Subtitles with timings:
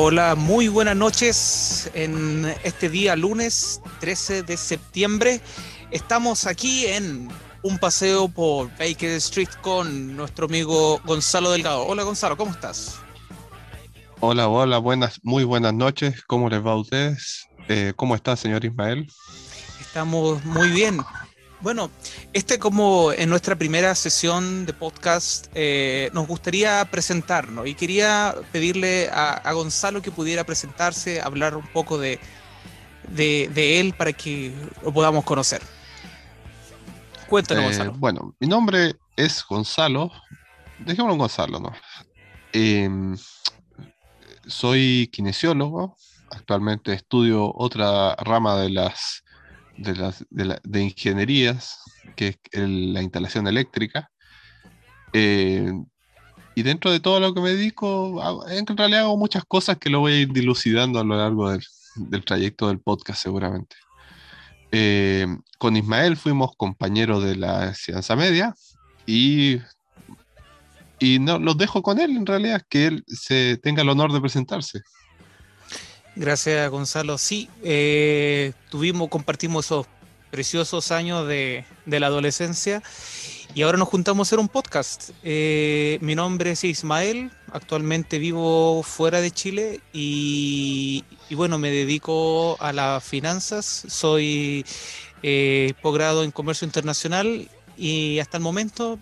[0.00, 5.40] Hola, muy buenas noches en este día lunes 13 de septiembre.
[5.90, 7.28] Estamos aquí en
[7.64, 11.84] un paseo por Baker Street con nuestro amigo Gonzalo Delgado.
[11.84, 13.00] Hola Gonzalo, ¿cómo estás?
[14.20, 16.22] Hola, hola, buenas, muy buenas noches.
[16.28, 17.48] ¿Cómo les va a ustedes?
[17.66, 19.10] Eh, ¿Cómo está, señor Ismael?
[19.80, 21.00] Estamos muy bien.
[21.60, 21.90] Bueno,
[22.32, 29.10] este como en nuestra primera sesión de podcast eh, nos gustaría presentarnos y quería pedirle
[29.12, 32.20] a, Gonzalo que pudiera presentarse, hablar un poco de,
[33.08, 35.60] de, él para que lo podamos conocer.
[37.28, 37.92] Cuéntanos, eh, Gonzalo.
[37.94, 40.12] Bueno, mi nombre es Gonzalo,
[40.78, 41.72] dejémoslo Gonzalo, ¿no?
[42.52, 43.16] Em,
[44.46, 45.96] soy kinesiólogo,
[46.30, 49.24] actualmente estudio otra rama de las
[49.78, 51.78] de, las, de, ingenierías,
[52.16, 54.10] que es la instalación eléctrica.
[55.12, 55.72] Eh,
[56.54, 60.00] y dentro de todo lo que me dedico, en realidad hago muchas cosas que lo
[60.00, 63.76] voy a ir dilucidando a lo largo del, trayecto del podcast seguramente.
[64.72, 65.26] Eh,
[65.58, 68.54] con Ismael fuimos compañeros de la ciencia media
[69.06, 69.58] y,
[70.98, 74.20] y no, los dejo con él en realidad, que él se tenga el honor de
[74.20, 74.80] presentarse.
[76.16, 77.18] Gracias, Gonzalo.
[77.18, 79.86] Sí, eh, tuvimos, compartimos esos
[80.30, 82.82] preciosos años de, la adolescencia
[83.54, 85.10] y ahora nos juntamos a hacer un podcast.
[85.22, 92.72] Eh, mi nombre es Ismael, actualmente vivo fuera de Chile y, bueno, me dedico a
[92.72, 94.66] las finanzas, soy
[95.22, 98.98] eh, posgrado en comercio internacional y hasta el momento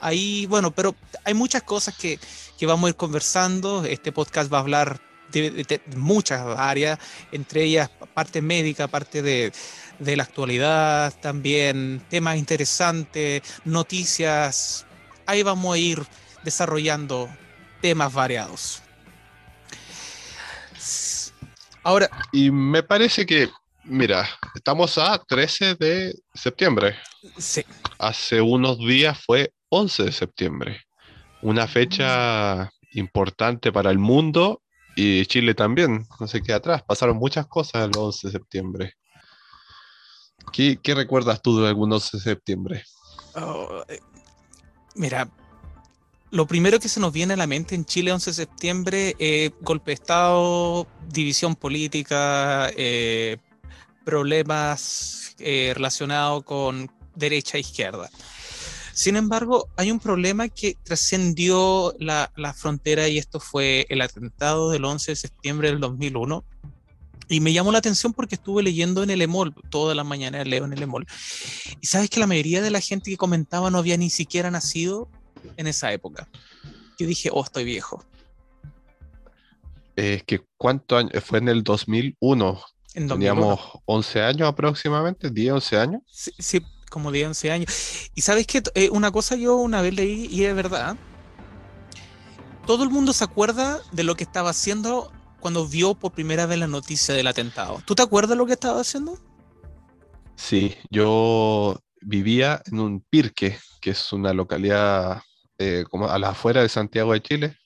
[0.00, 0.94] ahí, bueno, pero
[1.24, 2.18] hay muchas cosas que,
[2.58, 3.84] que vamos a ir conversando.
[3.84, 6.98] Este podcast va a hablar de, muchas áreas,
[7.32, 9.52] entre ellas parte médica, parte de,
[9.98, 14.86] la actualidad, también temas interesantes, noticias.
[15.26, 16.02] Ahí vamos a ir
[16.42, 17.28] desarrollando
[17.80, 18.82] temas variados.
[21.82, 22.10] Ahora.
[22.32, 23.48] Y me parece que,
[23.84, 26.96] mira, estamos a 13 de septiembre.
[27.38, 27.64] Sí.
[27.98, 30.80] Hace unos días fue 11 de septiembre.
[31.42, 34.62] Una fecha importante para el mundo
[34.96, 36.82] y Chile también, no sé qué atrás.
[36.82, 38.94] Pasaron muchas cosas el 11 de septiembre.
[40.52, 42.84] ¿Qué, recuerdas tú de algún 11 de septiembre?
[43.36, 44.00] Oh, eh,
[44.94, 45.30] mira,
[46.30, 49.52] lo primero que se nos viene a la mente en Chile 11 de septiembre es
[49.60, 53.36] golpe de Estado, división política, eh,
[54.04, 58.10] problemas eh, relacionados con derecha e izquierda.
[58.92, 64.84] Sin embargo, hay un problema que trascendió la, frontera y esto fue el atentado del
[64.84, 66.44] 11 de septiembre del 2001.
[67.28, 70.64] Y me llamó la atención porque estuve leyendo en el EMOL, toda la mañana leo
[70.64, 71.06] en el EMOL.
[71.80, 75.08] Y sabes que la mayoría de la gente que comentaba no había ni siquiera nacido
[75.56, 76.28] en esa época.
[76.98, 78.04] Yo dije, oh, estoy viejo.
[79.94, 81.10] Es que, ¿cuánto año?
[81.24, 82.60] Fue en el 2001.
[82.94, 86.02] En Teníamos 11 años aproximadamente, 10, 11 años.
[86.08, 88.10] Sí, sí, como de 11 años.
[88.14, 90.96] Y sabes que eh, una cosa yo una vez leí y es verdad.
[92.66, 96.58] Todo el mundo se acuerda de lo que estaba haciendo cuando vio por primera vez
[96.58, 97.82] la noticia del atentado.
[97.86, 99.18] ¿Tú te acuerdas lo que estaba haciendo?
[100.36, 105.22] Sí, yo vivía en un pirque, que es una localidad
[105.58, 107.56] eh, como a la afuera de Santiago de Chile,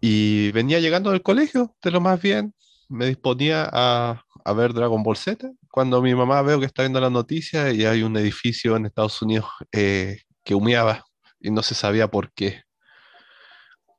[0.00, 2.54] y venía llegando del colegio, de lo más bien,
[2.88, 7.00] me disponía a, a ver Dragon Ball Z cuando mi mamá veo que está viendo
[7.00, 11.04] la noticia y hay un edificio en Estados Unidos eh, que humeaba
[11.40, 12.62] y no se sabía por qué.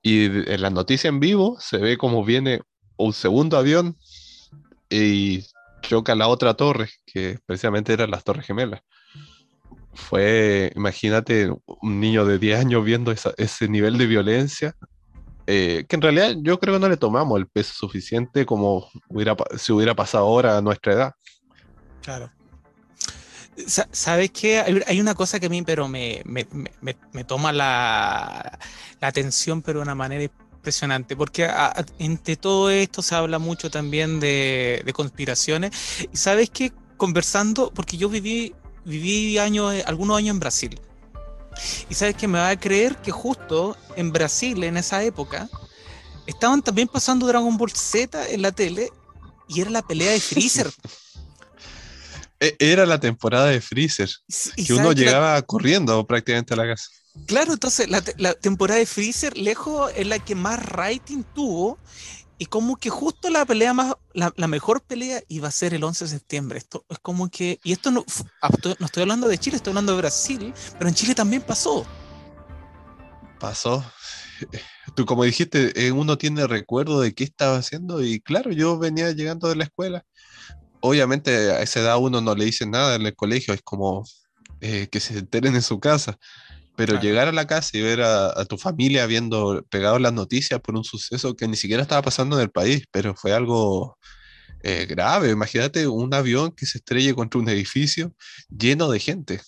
[0.02, 2.62] Y en la noticia en vivo se ve como viene
[2.98, 3.98] un segundo avión
[4.90, 5.44] y
[5.82, 8.82] choca la otra torre, que precisamente eran las Torres Gemelas.
[9.94, 14.76] Fue, imagínate, un niño de 10 años viendo ese nivel de violencia,
[15.54, 19.36] eh, que en realidad yo creo que no le tomamos el peso suficiente como hubiera,
[19.58, 21.14] si hubiera pasado ahora a nuestra edad.
[22.02, 22.32] Claro.
[23.92, 24.60] ¿Sabes qué?
[24.88, 26.24] Hay una cosa que a mí, pero me,
[27.28, 28.60] toma la,
[29.02, 31.50] atención, pero de una manera impresionante, porque
[32.00, 35.72] entre todo esto se habla mucho también de, conspiraciones.
[36.14, 36.72] Y sabes qué?
[36.96, 38.56] Conversando, porque yo viví,
[38.86, 40.80] viví años, algunos años en Brasil.
[41.90, 45.50] Y sabes que me va a creer que justo en Brasil, en esa época,
[46.26, 48.90] estaban también pasando Dragon Ball Z en la tele
[49.48, 50.72] y era la pelea de Freezer.
[52.44, 54.10] E, era la temporada de Freezer,
[54.56, 56.88] que uno llegaba corriendo prácticamente a la casa.
[57.28, 61.78] Claro, entonces la, temporada de Freezer lejos es la que más rating tuvo
[62.42, 66.06] y como que justo la pelea más, la, mejor pelea iba a ser el 11
[66.06, 66.58] de septiembre.
[66.58, 68.04] Esto es como que, y esto no,
[68.42, 68.50] ah,
[68.80, 71.86] no estoy hablando de Chile, estoy hablando de Brasil, pero en Chile también pasó.
[73.40, 73.86] Pasó.
[74.96, 79.12] tú como dijiste, eh, uno tiene recuerdo de qué estaba haciendo y claro, yo venía
[79.12, 80.04] llegando de la escuela.
[80.80, 84.04] Obviamente a esa edad uno no le dice nada en el colegio, es como
[84.62, 86.18] eh, que se enteren en su casa.
[86.86, 90.76] Pero llegar a la casa y ver a, tu familia viendo pegado las noticias por
[90.76, 93.98] un suceso que ni siquiera estaba pasando en el país, pero fue algo
[94.64, 95.30] eh, grave.
[95.30, 98.14] Imagínate un avión que se estrelle contra un edificio
[98.50, 99.42] lleno de gente.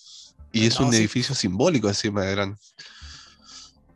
[0.51, 2.57] Y es un edificio simbólico encima de gran.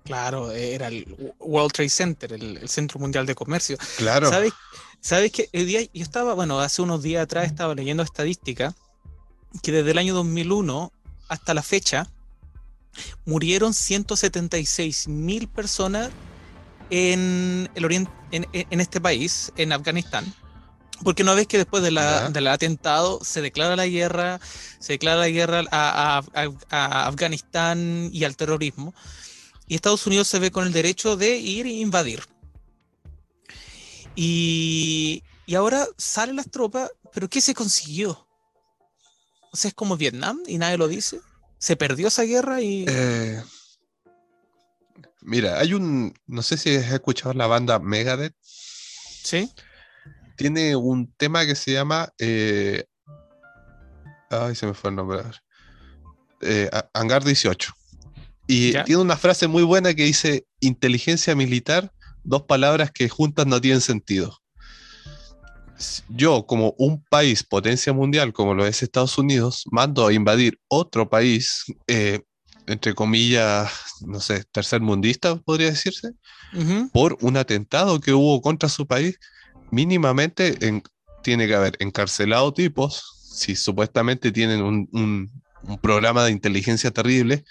[0.03, 1.05] Claro, era el
[1.37, 3.77] World Trade Center, el, Centro Mundial de Comercio.
[3.97, 4.29] Claro.
[4.29, 4.53] ¿Sabes,
[5.01, 8.73] ¿Sabes que el día, yo estaba, bueno, hace unos días atrás estaba leyendo estadística
[9.61, 10.91] que desde el año 2001
[11.27, 12.09] hasta la fecha
[13.25, 16.09] murieron 176 mil personas
[16.89, 20.33] en, el oriente, en, este país, en Afganistán.
[21.03, 24.39] Porque no ves que después de del atentado se declara la guerra,
[24.79, 26.23] se declara la guerra a,
[27.07, 28.95] Afganistán y al terrorismo,
[29.67, 32.23] y Estados Unidos se ve con el derecho de ir e invadir.
[34.15, 38.27] Y, y ahora salen las tropas, pero ¿qué se consiguió?
[39.51, 41.19] O sea, es como Vietnam y nadie lo dice
[41.59, 42.85] se perdió esa guerra y...
[42.87, 43.41] Eh,
[45.21, 48.35] mira, hay un, no sé si has escuchado la banda Megadeth.
[48.41, 49.51] Sí.
[50.35, 52.13] Tiene un tema que se llama...
[52.19, 52.85] Eh,
[54.29, 55.21] ay, se me fue el nombre.
[56.41, 57.73] Eh, Hangar 18.
[58.47, 61.91] Y tiene una frase muy buena que dice, inteligencia militar,
[62.23, 64.39] dos palabras que juntas no tienen sentido
[66.09, 71.09] yo como un país potencia mundial como lo es Estados Unidos, mando a invadir otro
[71.09, 72.21] país, eh,
[72.65, 73.71] entre comillas,
[74.05, 76.11] no sé, tercer mundista, podría decirse,
[76.91, 79.19] por un atentado que hubo contra su país,
[79.71, 80.57] mínimamente
[81.23, 83.03] tiene que haber encarcelado tipos,
[83.33, 85.31] si supuestamente tienen un, un,
[85.81, 87.43] programa de inteligencia terrible,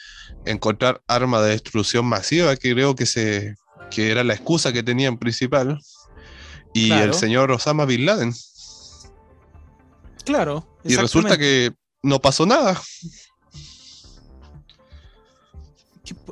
[0.46, 3.56] encontrar arma de destrucción masiva, que creo que, se,
[3.90, 5.78] que era la excusa que tenían principal,
[6.76, 8.34] y el señor Osama Bin Laden.
[10.25, 10.67] Claro.
[10.84, 12.81] Y resulta que no pasó nada.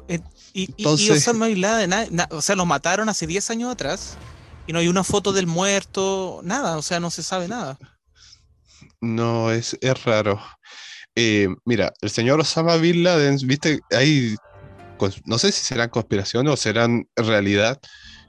[0.08, 0.20] Eh,
[0.52, 1.92] y, Osama Bin Laden,
[2.30, 4.18] o sea, lo mataron hace 10 años atrás
[4.66, 7.78] y no hay una foto del muerto, nada, o sea, no se sabe nada.
[9.00, 10.40] No, es, es raro.
[11.16, 14.36] Eh, mira, el señor Osama Bin Laden, viste, hay,
[15.24, 17.80] no sé si serán conspiraciones o serán realidad,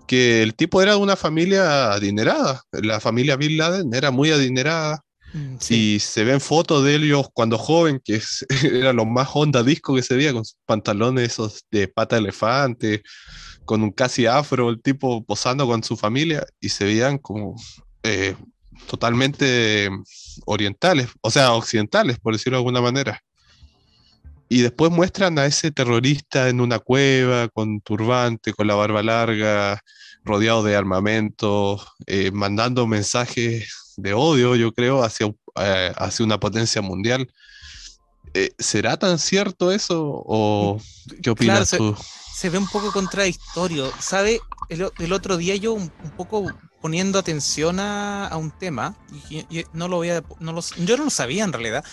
[0.08, 2.62] que el tipo era de una familia adinerada.
[2.72, 5.02] La familia Bin Laden era muy adinerada.
[5.34, 8.22] Mm, y se ven fotos de ellos cuando joven, que
[8.64, 13.04] era lo más onda disco que se veía, con pantalones esos de pata de elefante,
[13.66, 17.56] con un casi afro, el tipo posando con su familia, y se veían como
[18.04, 18.36] eh,
[18.88, 19.90] totalmente
[20.46, 23.22] orientales, o sea, occidentales, por decirlo de alguna manera.
[24.48, 29.82] Y después muestran a ese terrorista en una cueva, con turbante, con la barba larga,
[30.24, 36.82] rodeado de armamento, eh, mandando mensajes de odio, yo creo, hacia, eh, hacia una potencia
[36.82, 37.28] mundial.
[38.34, 40.82] Eh, ¿Será tan cierto eso o
[41.24, 41.96] qué opinas tú?
[42.36, 43.92] Se, ve un poco contradictorio.
[44.00, 44.42] ¿Sabe?
[44.70, 46.52] El, otro día yo un, poco
[46.82, 48.98] poniendo atención a, un tema,
[49.30, 51.84] y, no lo voy a, no yo no lo sabía en realidad,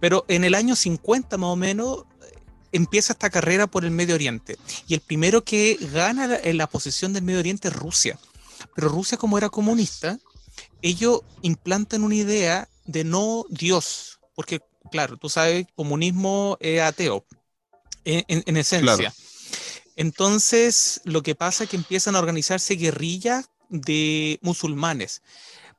[0.00, 2.04] pero en el año 50 más o menos
[2.72, 4.56] empieza esta carrera por el Medio Oriente.
[4.86, 8.18] Y el primero que gana en la posición del Medio Oriente es Rusia.
[8.74, 10.18] Pero Rusia, como era comunista,
[10.82, 17.24] ellos implantan una idea de no Dios, porque, claro, tú sabes, comunismo es ateo,
[18.04, 19.12] en, esencia.
[19.96, 25.22] Entonces, lo que pasa es que empiezan a organizarse guerrillas de musulmanes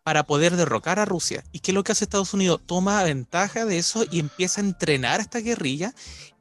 [0.03, 1.43] para poder derrocar a Rusia.
[1.51, 2.61] ¿Y qué es lo que hace Estados Unidos?
[2.65, 5.93] Toma ventaja de eso y empieza a entrenar a esta guerrilla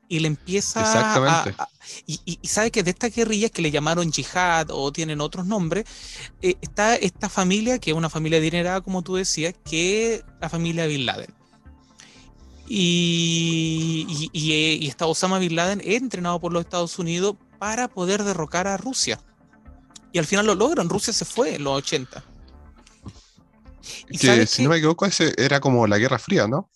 [0.08, 1.54] y le empieza Exactamente.
[1.58, 1.68] a,
[2.06, 5.84] y, sabe que de estas guerrillas que le llamaron yihad o tienen otros nombres,
[6.42, 10.48] eh, está esta familia, que es una familia adinerada, como tú decías, que es la
[10.48, 11.34] familia Bin Laden.
[12.68, 18.76] Y, y, está Osama Bin Laden entrenado por los Estados Unidos para poder derrocar a
[18.76, 19.20] Rusia.
[20.16, 22.24] Y al final lo logran, Rusia se fue en los 80.
[24.08, 26.70] Y que, si no me equivoco, ese era como la Guerra Fría, ¿no?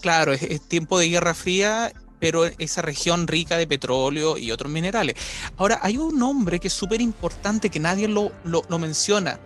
[0.00, 5.14] Claro, es tiempo de Guerra Fría pero esa región rica de petróleo y otros minerales.
[5.58, 9.38] Ahora, hay un nombre que es súper importante que nadie lo, lo, menciona.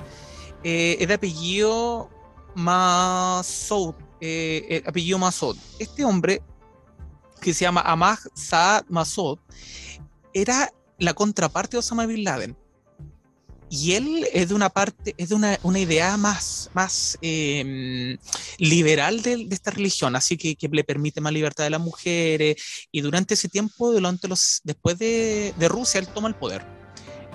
[0.62, 2.09] Eh, es de apellido
[2.54, 3.97] Masoud.
[4.21, 5.57] Eh, apellido Masoud.
[5.80, 6.40] Este hombre,
[7.40, 9.40] que se llama Ahmad Saad Masoud,
[10.33, 12.57] era la contraparte de Osama Bin Laden.
[13.72, 18.18] Y él es de una parte, es de una, una idea más, más em,
[18.58, 22.56] liberal de, de, esta religión, así que, que, le permite más libertad de las mujeres.
[22.90, 26.66] Y durante ese tiempo, durante los, después de, de Rusia, él toma el poder.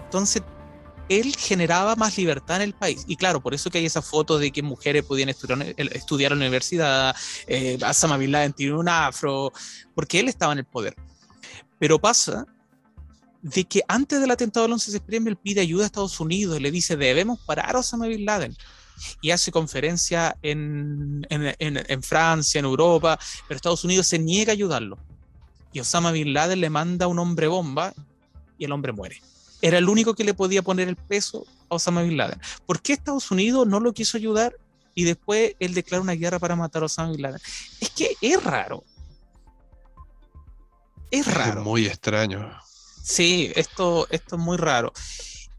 [0.03, 0.43] Entonces,
[1.07, 3.05] él generaba más libertad en el país.
[3.07, 6.39] Y claro, por eso que hay esa foto de que mujeres podían estudiar, estudiar en
[6.39, 7.15] la universidad,
[7.47, 7.77] eh,
[8.19, 9.53] Bin Laden tiene un afro,
[9.93, 10.95] porque él estaba en el poder.
[11.79, 12.45] Pero pasa
[13.45, 16.59] de que antes del atentado del 11 de septiembre él pide ayuda a Estados Unidos,
[16.59, 18.57] le dice debemos parar a Osama Bin Laden.
[19.21, 24.53] Y hace conferencia en, en, en, Francia, en Europa, pero Estados Unidos se niega a
[24.53, 24.97] ayudarlo.
[25.73, 27.93] Y Osama Bin Laden le manda un hombre bomba
[28.57, 29.21] y el hombre muere.
[29.61, 32.39] Era el único que le podía poner el peso a Osama Bin Laden.
[32.65, 34.55] ¿Por qué Estados Unidos no lo quiso ayudar
[34.95, 37.41] y después él declara una guerra para matar a Osama Bin Laden?
[37.79, 38.83] Es que es raro.
[41.11, 41.59] Es raro.
[41.59, 42.49] Es muy extraño.
[43.05, 44.91] Sí, esto, esto es muy raro.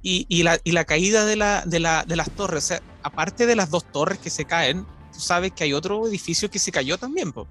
[0.03, 2.83] Y, y, la, y la, caída de, la, de, la, de, las torres, o sea,
[3.05, 6.59] aparte de las dos torres que se caen, tú sabes que hay otro edificio que
[6.59, 7.47] se cayó también, po.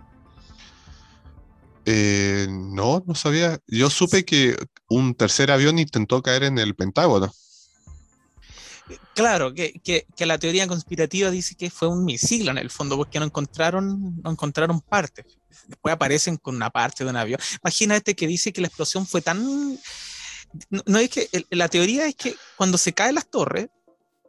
[1.86, 3.60] Eh, no, no sabía.
[3.68, 4.58] Yo supe que
[4.90, 7.32] un tercer avión intentó caer en el Pentágono.
[9.14, 12.96] Claro, que, que, que, la teoría conspirativa dice que fue un misil en el fondo,
[12.98, 15.26] porque no encontraron, no encontraron partes
[15.68, 17.40] después aparecen con una parte de un avión.
[17.64, 19.78] Imagínate que dice que la explosión fue tan...
[20.70, 23.68] No, es que la teoría es que cuando se caen las torres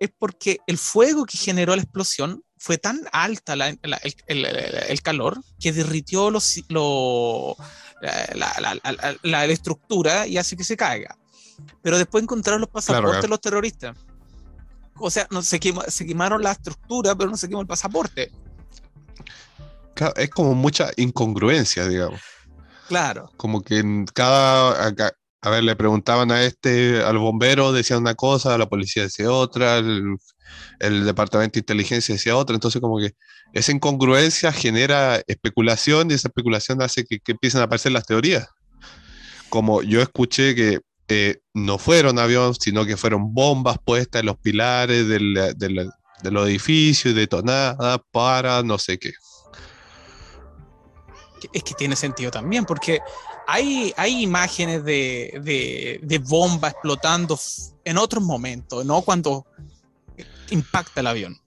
[0.00, 3.78] es porque el fuego que generó la explosión fue tan alta la, el,
[4.26, 7.56] el, el, calor que derritió los, lo,
[8.00, 11.16] la, la, la, estructura y hace que se caiga.
[11.80, 13.96] Pero después encontraron los pasaportes de los terroristas.
[14.98, 18.32] O sea, no, se, se quemaron la estructura, pero no se quemó el pasaporte
[20.16, 22.20] es como mucha incongruencia, digamos.
[22.88, 23.30] Claro.
[23.36, 24.92] Como que en cada,
[25.40, 29.78] a, ver, le preguntaban a este, al bombero decía una cosa, la policía decía otra,
[29.78, 33.12] el, departamento de inteligencia decía otra, entonces como que
[33.52, 38.48] esa incongruencia genera especulación y esa especulación hace que, que empiecen a aparecer las teorías.
[39.48, 44.38] Como yo escuché que eh, no fueron aviones, sino que fueron bombas puestas en los
[44.38, 45.90] pilares del, del,
[46.22, 49.12] del edificio y detonadas para no sé qué
[51.52, 53.00] es que tiene sentido también, porque
[53.46, 57.38] hay, hay imágenes de, de, de bomba explotando
[57.84, 59.02] en otros momentos, ¿no?
[59.02, 59.46] Cuando
[60.50, 61.40] impacta el avión.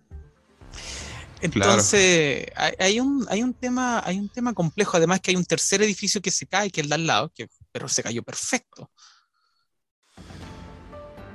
[1.42, 5.82] Entonces, hay, un, hay, un tema, hay un tema complejo, además que hay un tercer
[5.82, 8.92] edificio que se cae, que es el de al lado, que, pero se cayó perfecto.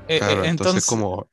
[0.09, 1.29] Eh, eh, entonces, como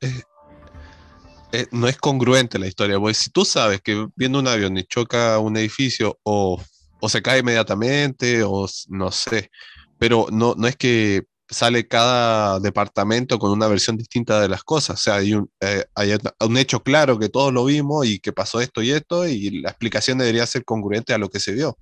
[1.52, 4.84] eh, no es congruente la historia, porque si tú sabes que viendo un avión y
[4.84, 6.62] choca un edificio o
[7.02, 9.52] o se cae inmediatamente, o no sé.
[9.98, 15.00] Pero no, no es que sale cada departamento con una versión distinta de las cosas.
[15.00, 18.32] O sea, hay un, eh, hay un hecho claro que todos lo vimos y que
[18.32, 21.78] pasó esto y esto, y la explicación debería ser congruente a lo que se vio,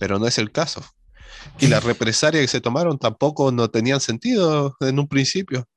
[0.00, 0.82] pero no es el caso.
[1.60, 5.68] Y las represalias que se tomaron tampoco no tenían sentido en un principio.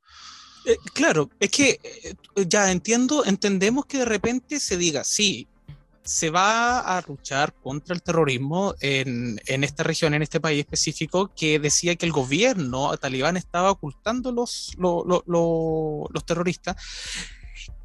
[0.66, 2.16] Eh, claro, es que eh,
[2.48, 5.48] ya entiendo, entendemos que de repente se diga, sí,
[6.04, 11.32] se va a luchar contra el terrorismo en, en, esta región, en este país específico,
[11.36, 16.76] que decía que el gobierno talibán estaba ocultando los, los terroristas.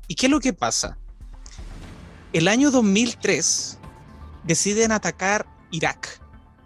[0.06, 0.98] ¿Y qué es lo que pasa?
[2.32, 3.78] El año 2003
[4.44, 6.20] deciden atacar Irak.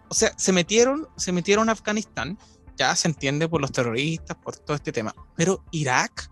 [0.08, 2.38] O sea, se metieron, se metieron a Afganistán,
[2.76, 6.30] ya se entiende por los terroristas, por todo este tema, pero Irak,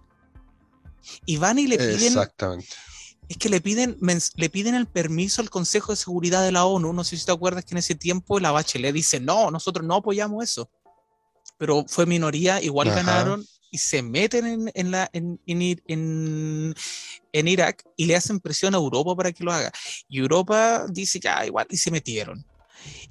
[1.27, 1.95] y van y le piden...
[1.95, 2.69] Exactamente
[3.33, 3.97] es que le piden,
[4.37, 6.93] le piden el permiso al Consejo de Seguridad de la ONU.
[6.93, 9.97] No sé si te acuerdas que en ese tiempo la Bachelet dice, no, nosotros no
[9.97, 10.71] apoyamos eso.
[11.57, 16.75] Pero fue minoría, igual ganaron y se meten en, en, la, en, en,
[17.33, 19.73] en, Irak y le hacen presión a Europa para que lo haga.
[20.09, 22.45] Y Europa dice, ya, igual, y se metieron.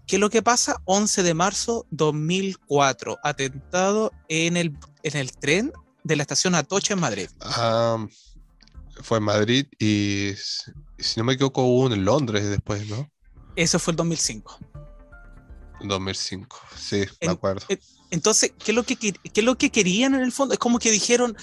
[0.07, 0.81] ¿Qué es lo que pasa?
[0.85, 5.71] 11 de marzo 2004, atentado en el, en el tren
[6.03, 7.29] de la estación Atocha en Madrid.
[9.01, 10.33] Fue en Madrid y
[10.97, 13.09] si no me equivoco hubo uno en Londres después, ¿no?
[13.55, 14.59] Eso fue el 2005.
[15.83, 17.65] 2005, sí, me acuerdo.
[18.11, 20.53] Entonces, ¿qué es, lo que, ¿qué es lo que querían en el fondo?
[20.53, 21.35] Es como que dijeron,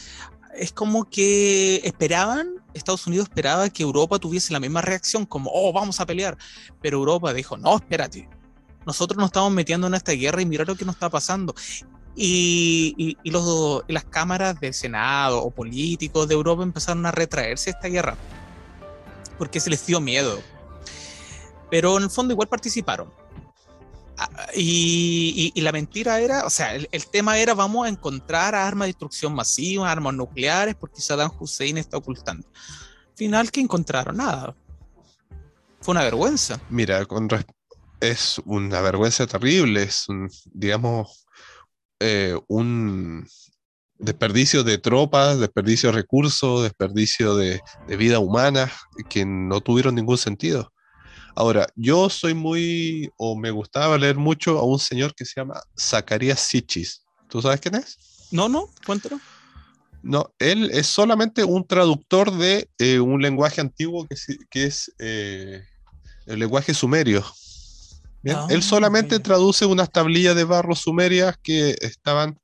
[0.59, 5.73] es como que esperaban, Estados Unidos esperaba que Europa tuviese la misma reacción, como, oh,
[5.73, 6.37] vamos a pelear.
[6.81, 8.29] Pero Europa dijo, no, espérate,
[8.87, 11.55] nosotros nos estamos metiendo en esta guerra y mira lo que nos está pasando.
[12.17, 17.89] Y, los, las cámaras del Senado o políticos de Europa empezaron a retraerse a esta
[17.89, 18.17] guerra
[19.39, 20.41] porque se les dio miedo.
[21.71, 23.13] Pero en el fondo igual participaron.
[24.61, 29.35] Y, la mentira era, o sea, el, tema era vamos a encontrar armas de destrucción
[29.35, 32.47] masiva, armas nucleares, porque Saddam Hussein está ocultando.
[32.49, 34.17] Al final, que encontraron?
[34.17, 34.57] Nada.
[35.81, 36.61] Fue una vergüenza.
[36.71, 37.07] Mira,
[38.01, 41.27] es una vergüenza terrible, es un, digamos,
[42.01, 43.27] eh, un,
[43.99, 48.71] desperdicio de tropas, desperdicio de recursos, desperdicio de, vida humana
[49.09, 50.73] que no tuvieron ningún sentido.
[51.39, 55.63] Ahora, yo soy muy, o me gustaba leer mucho a un señor que se llama
[55.79, 57.05] Zacarías Sichis.
[57.29, 57.97] ¿Tú sabes quién es?
[58.33, 59.21] No, no, cuéntalo.
[60.03, 64.05] No, él es solamente un traductor de eh, un lenguaje antiguo
[64.51, 65.63] que, es eh,
[66.27, 67.25] el lenguaje sumerio.
[68.29, 72.37] Ah, él solamente traduce unas tablillas de barro sumerias que estaban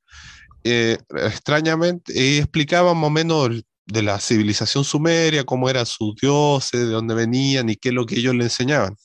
[0.62, 3.50] eh, extrañamente y explicaban más o menos
[3.86, 8.06] de la civilización sumeria, cómo eran sus dioses, de dónde venían y qué es lo
[8.06, 8.96] que ellos le enseñaban.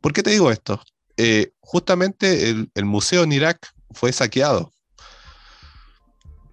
[0.00, 0.80] ¿Por qué te digo esto?
[1.60, 4.72] justamente el, el museo en Irak fue saqueado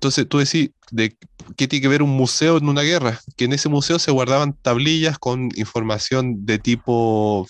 [0.06, 1.18] entonces tú decís, ¿de
[1.58, 3.20] qué tiene que ver un museo en una guerra?
[3.38, 7.48] Que en ese museo se guardaban tablillas con información de tipo,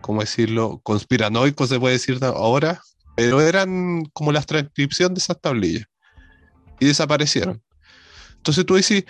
[0.00, 0.80] ¿cómo decirlo?
[0.82, 2.80] Conspiranoico se puede decir ahora,
[3.16, 5.84] pero eran como las transcripción de esas tablillas.
[6.78, 7.62] Y desaparecieron.
[8.36, 9.04] Entonces tú decís,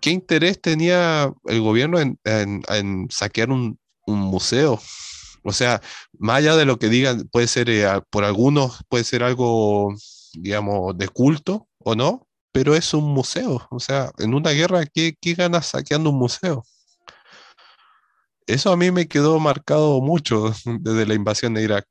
[0.00, 4.80] ¿qué interés tenía el gobierno en, saquear un, museo?
[5.42, 5.80] O sea,
[6.18, 9.94] más allá de lo que digan, puede ser, eh, por algunos, puede ser algo,
[10.34, 13.66] digamos, de culto, o no, pero es un museo.
[13.70, 16.64] O sea, en una guerra, ¿qué, qué ganas saqueando un museo?
[18.46, 21.86] Eso a mí me quedó marcado mucho desde la invasión de Irak.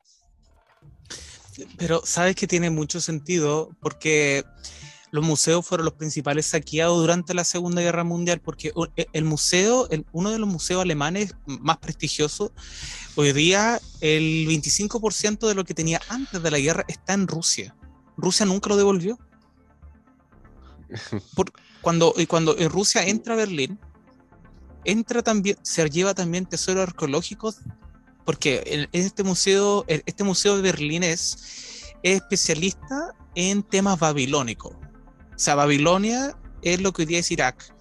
[1.78, 4.44] Pero sabes que tiene mucho sentido porque
[5.16, 9.88] los museos fueron los principales saqueados durante la Segunda Guerra Mundial, porque e, el museo,
[10.12, 12.52] uno de los museos alemanes más prestigiosos,
[13.16, 17.74] hoy día el 25% de lo que tenía antes de la guerra está en Rusia.
[18.18, 19.18] Rusia nunca lo devolvió.
[21.36, 23.80] Por, cuando, cuando en Rusia entra a Berlín,
[24.84, 27.62] entra también, se lleva también tesoros arqueológicos,
[28.26, 34.76] porque este museo, este museo de Berlín es, especialista en temas babilónicos.
[35.36, 37.74] O sea, Babilonia es lo que hoy día es Irak.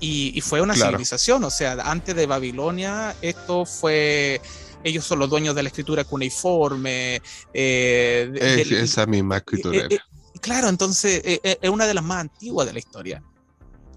[0.00, 4.40] Y, fue una civilización, o sea, antes de Babilonia, esto fue
[4.82, 7.22] ellos son los dueños de la escritura cuneiforme.
[7.54, 9.78] Eh, esa misma escritura.
[9.78, 9.98] Eh, eh,
[10.42, 13.22] Claro, entonces es una de las más antiguas de la historia.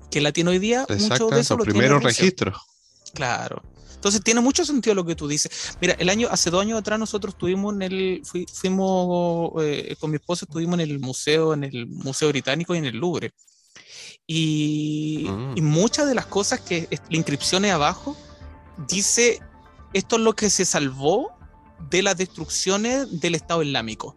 [0.10, 0.86] Que la tiene hoy día.
[0.88, 2.58] Exacto, mucho de primeros registros.
[3.14, 3.62] Claro.
[4.08, 5.78] Entonces tiene mucho sentido lo que tú dices.
[5.82, 8.22] Mira, el año, hace dos años atrás nosotros estuvimos en el,
[8.54, 12.86] fuimos eh, con mi esposa, estuvimos en el museo, en el Museo Británico y en
[12.86, 13.34] el Louvre.
[14.26, 15.58] Y, mm.
[15.58, 18.16] y muchas de las cosas que la inscripción es abajo
[18.88, 19.42] dice,
[19.92, 21.34] esto es lo que se salvó
[21.90, 24.16] de las destrucciones del Estado Islámico.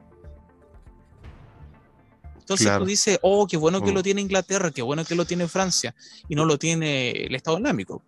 [2.39, 4.05] Entonces tú dices, oh, qué bueno que lo mm.
[4.05, 5.97] tiene Inglaterra, qué bueno que lo tiene Francia,
[6.29, 8.05] y no lo tiene el Estado Islámico.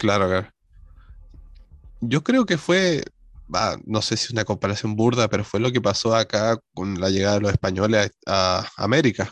[0.00, 0.48] Claro, claro.
[2.00, 3.04] Yo creo que fue,
[3.84, 7.34] no sé si una comparación burda, pero fue lo que pasó acá con la llegada
[7.34, 9.30] de los españoles a, América.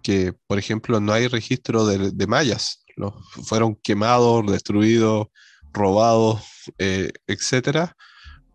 [0.00, 2.84] Que, por ejemplo, no hay registro de, mayas.
[3.42, 5.26] Fueron quemados, destruidos,
[5.72, 6.40] robados,
[6.78, 7.96] eh, etcétera,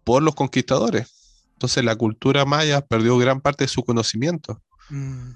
[0.06, 1.42] por los conquistadores.
[1.52, 4.62] Entonces la cultura maya perdió gran parte de su conocimiento.
[4.90, 5.32] Mm,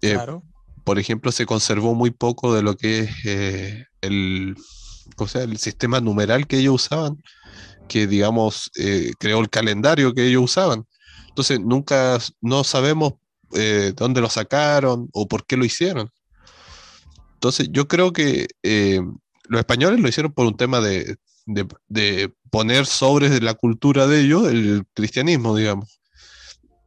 [0.00, 0.44] eh, claro.
[0.84, 4.54] por ejemplo, se conservó muy poco de lo que es eh, el,
[5.16, 7.22] o sea, el sistema numeral que ellos usaban,
[7.88, 10.86] que digamos eh, creó el calendario que ellos usaban.
[11.28, 13.14] Entonces nunca, no sabemos
[13.96, 16.10] dónde lo sacaron o por qué lo hicieron.
[17.34, 23.40] Entonces yo creo que los españoles lo hicieron por un tema de, de, poner sobre
[23.40, 26.00] la cultura de ellos el cristianismo, digamos.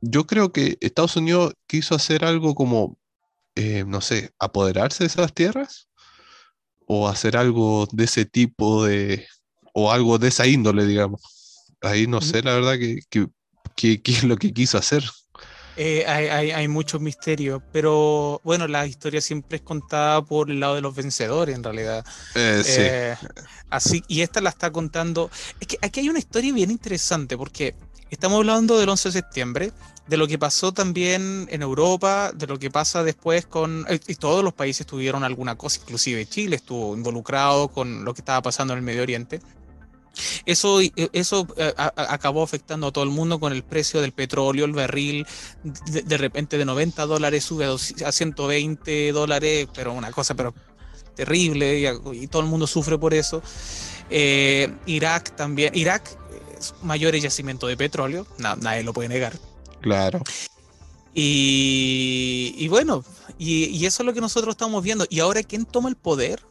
[0.01, 2.97] Yo creo que Estados Unidos quiso hacer algo como,
[3.55, 5.86] eh, no sé, apoderarse de esas tierras
[6.87, 9.27] o hacer algo de ese tipo de,
[9.73, 11.21] o algo de esa índole, digamos.
[11.81, 13.27] Ahí no sé, la verdad, qué
[13.77, 15.03] que, es lo que quiso hacer.
[15.79, 20.73] Eh, hay, hay, mucho misterio, pero bueno, la historia siempre es contada por el lado
[20.73, 22.03] de los vencedores, en realidad.
[22.33, 22.71] Eh, sí.
[22.79, 23.15] Eh,
[23.69, 25.29] así, y esta la está contando.
[25.59, 27.75] Es que aquí hay una historia bien interesante, porque
[28.09, 29.71] estamos hablando del 11 de septiembre,
[30.07, 33.85] de lo que pasó también en Europa, de lo que pasa después con.
[34.07, 38.41] Y todos los países tuvieron alguna cosa, inclusive Chile estuvo involucrado con lo que estaba
[38.41, 39.41] pasando en el Medio Oriente.
[40.45, 40.79] Eso,
[41.13, 45.27] eso eh, acabó afectando a todo el mundo con el precio del petróleo, el barril,
[45.63, 50.55] de, repente de 90 dólares sube a 120 dólares, pero una cosa pero
[51.15, 53.43] terrible y, todo el mundo sufre por eso.
[54.09, 56.17] Eh, Irak también, Irak
[56.59, 59.33] es mayor yacimiento de petróleo, nadie lo puede negar.
[59.81, 60.21] Claro.
[61.19, 63.03] Y, bueno,
[63.39, 65.05] y, y, eso es lo que nosotros estamos viendo.
[65.09, 66.45] ¿Y ahora quién toma el poder?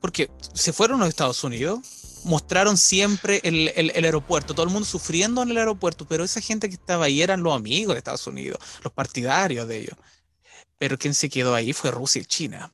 [0.00, 1.80] Porque se fueron los Estados Unidos,
[2.24, 6.68] mostraron siempre el, el, aeropuerto, todo el mundo sufriendo en el aeropuerto, pero esa gente
[6.68, 9.96] que estaba ahí eran los amigos de Estados Unidos, los partidarios de ellos.
[10.78, 12.72] Pero quien se quedó ahí fue Rusia y China.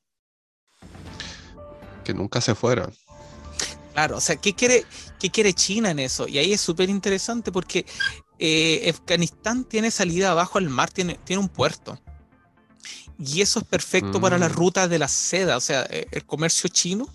[2.04, 2.94] Que nunca se fueron.
[3.96, 4.84] Claro, o sea, ¿qué quiere,
[5.18, 6.28] qué quiere China en eso?
[6.28, 7.86] Y ahí es súper interesante porque
[8.38, 11.98] eh, Afganistán tiene salida abajo al mar, tiene, tiene un puerto.
[13.18, 14.52] Y eso es perfecto para la mm.
[14.52, 17.08] ruta de la seda, o sea, eh, el comercio chino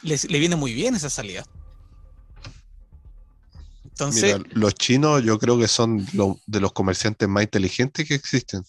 [0.00, 1.44] le, viene muy bien esa salida.
[3.84, 6.06] Entonces, los chinos yo creo que son
[6.46, 8.64] de los comerciantes más inteligentes que existen.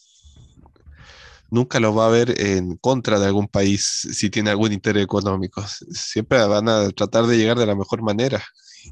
[1.56, 5.66] Nunca los va a ver en contra de algún país si tiene algún interés económico.
[5.90, 8.44] Siempre van a tratar de llegar de la mejor manera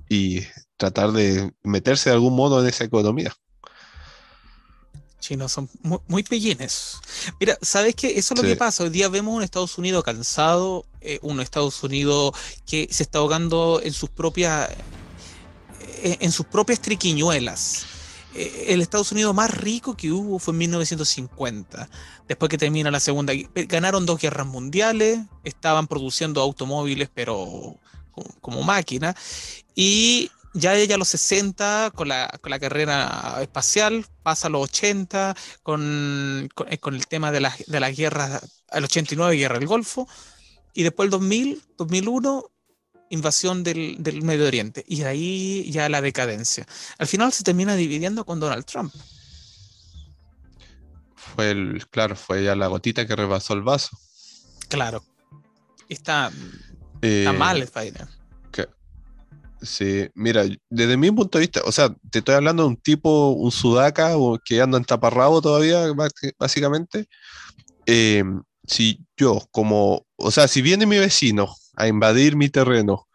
[0.08, 0.40] y
[0.78, 3.36] tratar de meterse de algún modo en esa economía
[5.20, 5.70] chinos son
[6.08, 6.98] muy, pellines.
[7.40, 8.08] Mira, ¿sabes qué?
[8.18, 8.84] Eso es lo que pasa.
[8.84, 12.34] Hoy día vemos un Estados Unidos cansado, eh, un Estados Unidos
[12.66, 14.70] que se está ahogando en sus propias,
[16.04, 17.86] eh, en sus propias triquiñuelas.
[18.36, 21.90] Eh, el Estados Unidos más rico que hubo fue en 1950,
[22.28, 27.78] después que termina la Segunda Ganaron dos guerras mundiales, estaban produciendo automóviles, pero
[28.12, 29.16] como, como máquina,
[29.76, 36.78] y ya ella los 60 con la, carrera espacial, pasa a los 80 con, eh,
[36.78, 40.08] con, el tema de, la, de las guerras, el 89 guerra del Golfo,
[40.74, 42.46] y después el 2000, 2001
[43.14, 46.66] invasión del, Medio Oriente, y ahí ya la decadencia.
[46.98, 48.94] Al final se termina dividiendo con Donald Trump.
[51.16, 53.98] Fue el, claro, fue ya la gotita que rebasó el vaso.
[54.68, 55.04] Claro.
[55.88, 56.32] Está,
[57.02, 58.08] está eh, mal Biden.
[59.62, 63.30] Sí, mira, desde mi punto de vista, o sea, te estoy hablando de un tipo,
[63.30, 65.86] un sudaca, o que anda en taparrabo todavía,
[66.38, 67.08] básicamente.
[67.86, 73.08] Em, si yo, como, o sea, si viene mi vecino a invadir mi terreno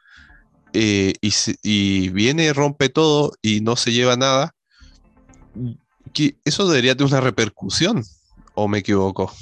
[0.72, 4.54] eh, y, y, viene, rompe todo y no se lleva nada,
[6.44, 8.04] eso debería tener una repercusión,
[8.54, 9.32] ¿o me equivoco?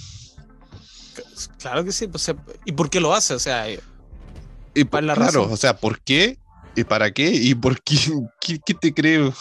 [1.58, 2.30] Claro que sí, pues,
[2.64, 3.34] ¿y por qué lo hace?
[3.34, 6.38] O sea, y, claro, o sea, ¿por qué
[6.76, 7.30] ¿Y para qué?
[7.30, 7.96] ¿Y por qué?
[8.40, 9.34] ¿Qué, te creo?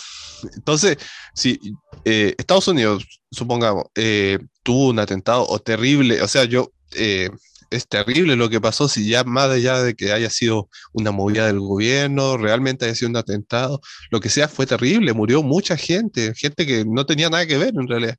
[0.55, 0.97] Entonces,
[1.33, 1.59] si
[2.05, 7.29] eh, Estados Unidos, supongamos, eh, tuvo un atentado o terrible, o sea, yo, eh,
[7.69, 11.47] es terrible lo que pasó, si ya más allá de que haya sido una movida
[11.47, 16.33] del gobierno, realmente haya sido un atentado, lo que sea, fue terrible, murió mucha gente,
[16.35, 18.15] gente que no tenía nada que ver en realidad.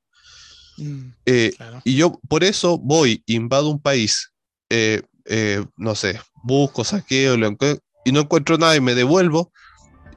[0.78, 1.08] Mm,
[1.84, 4.30] y yo por eso voy, invado un país,
[5.76, 7.56] no sé, busco, saqueo, lo,
[8.06, 9.52] y no encuentro nada y me devuelvo,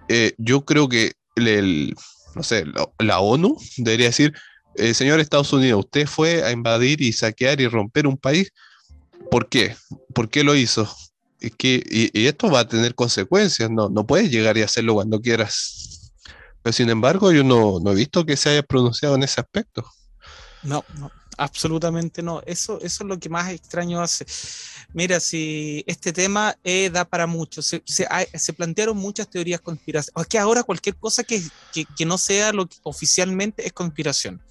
[0.10, 1.96] eh, yo creo que el,
[2.36, 2.66] no sé,
[3.00, 4.34] la, ONU debería decir,
[4.76, 8.52] eh, señor Estados Unidos, usted fue a invadir y saquear y romper un país,
[9.32, 9.76] ¿por qué?
[10.14, 10.90] ¿Por qué lo hizo?
[11.40, 15.22] Es que, y, esto va a tener consecuencias, no, no puedes llegar y hacerlo cuando
[15.22, 16.12] quieras.
[16.62, 19.86] Pero sin embargo, yo no, no he visto que se haya pronunciado en ese aspecto.
[20.64, 21.12] No, no.
[21.40, 22.42] Absolutamente no.
[22.46, 24.26] Eso, eso es lo que más extraño hace.
[24.92, 30.26] Mira, si este tema eh, da para mucho, se, se, plantearon muchas teorías conspiracionales.
[30.26, 34.42] Es que ahora cualquier cosa que, que, que, no sea lo que oficialmente es conspiración.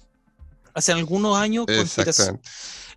[0.73, 2.41] Hace algunos años, conspiración.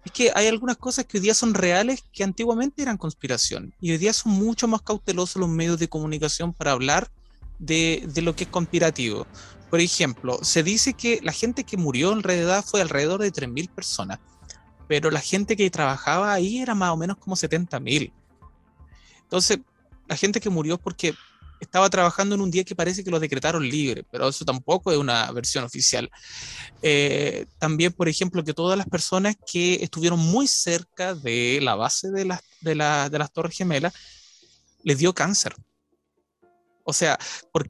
[0.04, 3.72] Es que hay algunas cosas que hoy día son reales que antiguamente eran conspiración.
[3.80, 7.10] Y hoy día son mucho más cautelosos los medios de comunicación para hablar
[7.58, 9.26] de, de lo que es conspirativo.
[9.70, 13.70] Por ejemplo, se dice que la gente que murió en realidad fue alrededor de 3.000
[13.70, 14.18] personas,
[14.88, 18.12] pero la gente que trabajaba ahí era más o menos como 70.000.
[19.22, 19.60] Entonces,
[20.08, 21.14] la gente que murió porque
[21.62, 24.98] estaba trabajando en un día que parece que lo decretaron libre, pero eso tampoco es
[24.98, 26.10] una versión oficial.
[26.82, 32.10] Eh, también, por ejemplo, que todas las personas que estuvieron muy cerca de la base
[32.10, 32.24] de,
[32.60, 32.74] de,
[33.10, 33.92] de las Torres Gemelas
[34.82, 35.54] les dio cáncer.
[36.84, 37.18] O sea,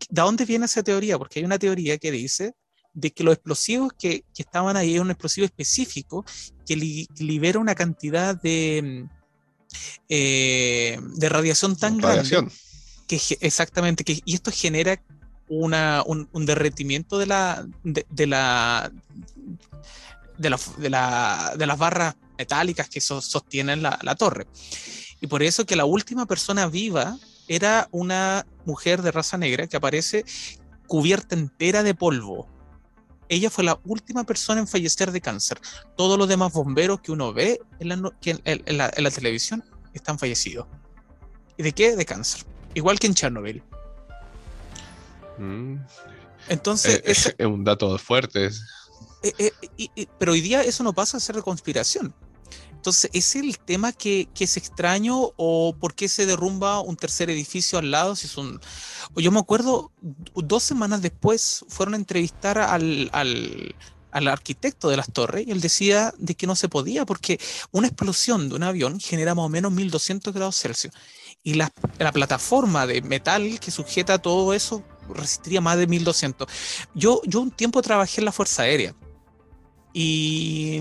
[0.08, 1.18] ¿de dónde viene esa teoría?
[1.18, 2.54] Porque hay una teoría que dice
[2.94, 6.24] de que los explosivos que, que estaban ahí es un explosivo específico
[6.66, 9.06] que libera una cantidad de,
[10.08, 12.48] eh, de radiación tan grande
[13.40, 15.00] exactamente y esto genera
[15.48, 18.90] un, derretimiento de la de, la,
[20.38, 24.46] de la, de, la, de las barras metálicas que sostienen la, torre
[25.20, 29.76] y por eso que la última persona viva era una mujer de raza negra que
[29.76, 30.24] aparece
[30.86, 32.46] cubierta entera de polvo.
[33.28, 35.60] Ella fue la última persona en fallecer de cáncer.
[35.96, 40.66] Todos los demás bomberos que uno ve en la, televisión están fallecidos.
[41.56, 41.96] ¿Y de qué?
[41.96, 42.44] De cáncer.
[42.74, 43.62] Igual que en Chernobyl.
[45.38, 45.76] Mm.
[46.48, 46.96] Entonces.
[46.96, 47.02] Eh,
[47.38, 48.50] es, un dato fuerte.
[49.22, 52.14] Eh, eh, pero hoy día eso no pasa a ser de conspiración.
[52.82, 57.78] Entonces, ¿es el tema que, es extraño o por qué se derrumba un tercer edificio
[57.78, 58.16] al lado?
[58.16, 58.60] Si son...
[59.14, 63.76] Yo me acuerdo, dos semanas después fueron a entrevistar al, al,
[64.28, 67.38] arquitecto de las torres y él decía de que no se podía porque
[67.70, 70.92] una explosión de un avión genera más o menos 1200 grados Celsius
[71.42, 76.48] y la, la plataforma de metal que sujeta todo eso resistiría más de 1200.
[76.94, 78.94] Yo, yo un tiempo trabajé en la Fuerza Aérea
[79.92, 80.80] y,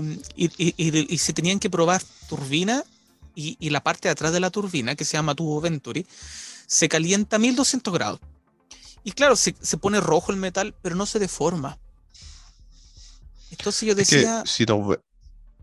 [1.18, 2.84] se tenían que probar turbina
[3.34, 6.06] y, la parte de atrás de la turbina, que se llama tubo Venturi,
[6.66, 8.20] se calienta a 1200 grados.
[9.04, 11.78] Y claro, se, pone rojo el metal, pero no se deforma.
[13.50, 14.42] Entonces yo decía...
[14.46, 14.64] si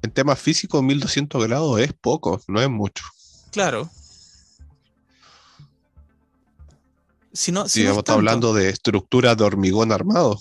[0.02, 3.04] en temas físicos, 1200 grados es poco, no es mucho.
[3.52, 3.90] Claro.
[7.32, 10.40] Si no, si hablando de estructuras de hormigón armado.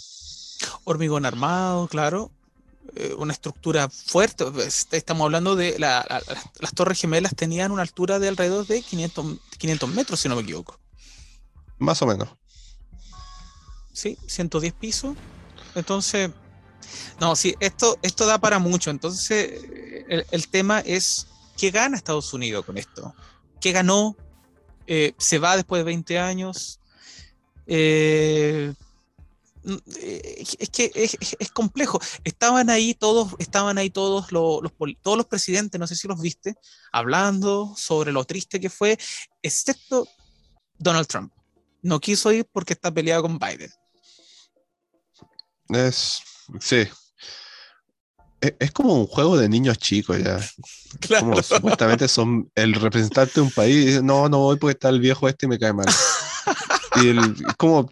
[0.84, 2.30] Hormigón armado, claro.
[2.96, 4.44] Eh, una estructura fuerte.
[4.92, 10.20] Estamos hablando de las torres gemelas tenían una altura de alrededor de 500, 500 metros,
[10.20, 10.78] si no me equivoco.
[11.78, 12.28] Más o menos.
[13.92, 15.16] Sí, 110 pisos.
[15.74, 16.30] Entonces,
[17.20, 18.90] no, sí, esto, esto da para mucho.
[18.90, 19.62] Entonces,
[20.08, 23.14] el, tema es, ¿qué gana Estados Unidos con esto?
[23.60, 24.16] ¿Qué ganó?
[24.86, 26.77] Eh, ¿Se va después de 20 años?
[27.68, 28.72] Eh,
[30.00, 32.00] eh, es que es, complejo.
[32.24, 34.62] Estaban ahí todos, estaban ahí todos los,
[35.02, 36.56] todos los presidentes, no sé si los viste,
[36.92, 38.98] hablando sobre lo triste que fue,
[39.42, 40.08] excepto
[40.78, 41.32] Donald Trump.
[41.82, 43.70] No quiso ir porque está peleado con Biden.
[45.68, 46.22] Es,
[46.60, 46.88] sí.
[48.40, 50.38] Es, como un juego de niños chicos ya.
[51.20, 54.02] Como supuestamente son el representante de un país.
[54.02, 55.86] No, no voy porque está el viejo este y me cae mal.
[57.02, 57.90] y el, como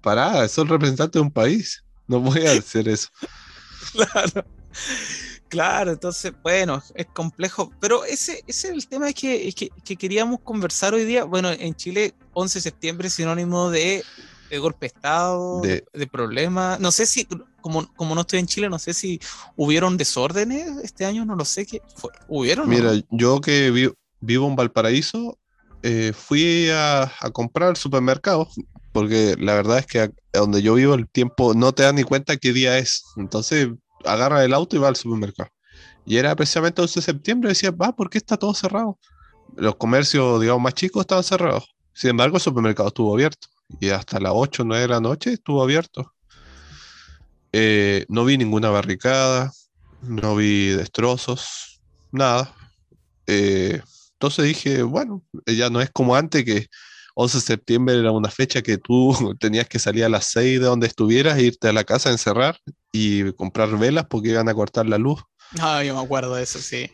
[0.00, 1.84] pará, soy representante de un país.
[2.06, 3.08] No voy a hacer eso.
[3.92, 4.44] claro.
[5.50, 10.94] Claro, entonces, bueno, es complejo, pero ese, ese es el tema que, que, queríamos conversar
[10.94, 11.24] hoy día.
[11.24, 14.04] Bueno, en Chile, 11 de septiembre es sinónimo de,
[14.60, 16.78] golpe de Estado, de, problemas.
[16.78, 17.26] No sé si,
[17.60, 19.20] como, como no estoy en Chile, no sé si
[19.56, 22.12] hubieron desórdenes este año, no lo sé, ¿qué fue?
[22.28, 22.68] ¿hubieron?
[22.68, 23.72] Mira, yo que
[24.20, 25.36] vivo en Valparaíso,
[25.82, 28.48] eh, fui a, comprar al supermercado
[28.92, 32.36] porque la verdad es que donde yo vivo el tiempo no te das ni cuenta
[32.36, 33.04] qué día es.
[33.16, 33.68] Entonces
[34.04, 35.50] agarra el auto y va al supermercado.
[36.04, 38.98] Y era precisamente el 11 de septiembre, decía, va, ¿por qué está todo cerrado?
[39.56, 41.74] Los comercios, digamos, más chicos estaban cerrados.
[41.92, 43.48] Sin embargo, el supermercado estuvo abierto.
[43.80, 46.12] Y hasta las 8 o 9 de la noche estuvo abierto.
[47.52, 49.52] Eh, no vi ninguna barricada,
[50.02, 52.54] no vi destrozos, nada.
[53.26, 53.82] Eh,
[54.20, 56.66] entonces dije, bueno, ya no es como antes que
[57.14, 60.66] 11 de septiembre era una fecha que tú tenías que salir a las 6 de
[60.66, 62.58] donde estuvieras, e irte a la casa a encerrar
[62.92, 65.22] y comprar velas porque iban a cortar la luz.
[65.58, 66.90] Ah, yo me acuerdo de eso, sí.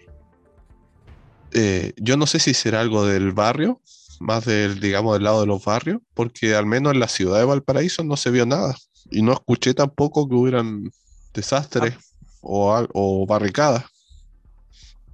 [1.51, 3.83] Eh, yo no sé si será algo del barrio,
[4.21, 7.45] más del, digamos, del lado de los barrios, porque al menos en la ciudad de
[7.45, 8.77] Valparaíso no se vio nada.
[9.11, 10.93] Y no escuché tampoco que hubieran
[11.35, 12.01] desastres ah.
[12.41, 13.85] o, o barricadas.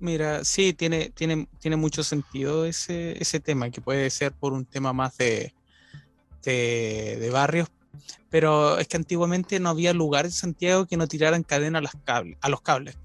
[0.03, 4.65] Mira, sí, tiene, tiene, tiene mucho sentido ese, ese tema, que puede ser por un
[4.65, 5.55] tema más de,
[6.43, 7.69] de, barrios,
[8.29, 11.93] pero es que antiguamente no había lugar en Santiago que no tiraran cadena a, las
[12.05, 12.99] cables, a los cables.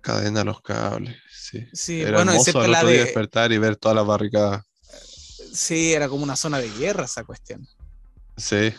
[0.00, 1.66] Cadena a los cables, sí.
[1.74, 3.00] sí era bueno, hermoso la de...
[3.00, 4.64] despertar y ver todas las barricadas.
[5.52, 7.68] Sí, era como una zona de guerra esa cuestión.
[8.38, 8.72] Sí.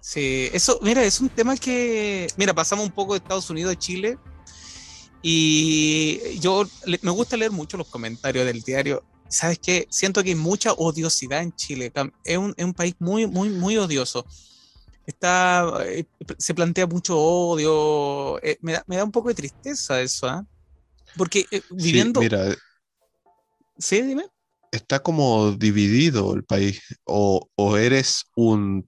[0.00, 3.78] Sí, eso, mira, es un tema que, mira, pasamos un poco de Estados Unidos a
[3.80, 4.16] Chile,
[5.26, 6.68] y yo
[7.00, 9.02] me gusta leer mucho los comentarios del diario.
[9.26, 9.86] ¿Sabes qué?
[9.88, 11.90] Siento que hay mucha odiosidad en Chile.
[12.22, 14.26] Es un, es un país muy, muy, muy odioso.
[15.06, 16.04] Está, eh,
[16.36, 18.38] se plantea mucho odio.
[18.42, 20.44] Eh, me, da, me, da, un poco de tristeza eso, ¿ah?
[21.16, 22.20] Porque eh, viviendo.
[22.20, 22.56] Sí, mira.
[23.78, 24.26] Sí, dime.
[24.72, 26.82] Está como dividido el país.
[27.04, 28.86] O, o eres un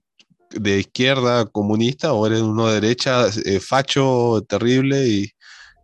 [0.51, 3.25] de izquierda comunista o eres uno de derecha
[3.59, 5.31] facho terrible y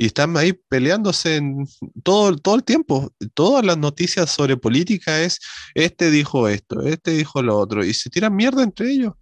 [0.03, 1.65] y están ahí peleándose en
[2.03, 3.13] todo, todo el tiempo.
[3.33, 5.39] Todas las noticias sobre política es,
[5.75, 9.13] este dijo esto, este dijo lo otro, y se tiran mierda entre ellos.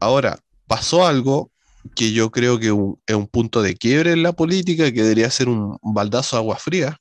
[0.00, 1.52] Ahora, pasó algo
[1.94, 2.74] que yo creo que
[3.06, 6.56] es un punto de quiebre en la política, que debería ser un, baldazo de agua
[6.56, 6.98] fría,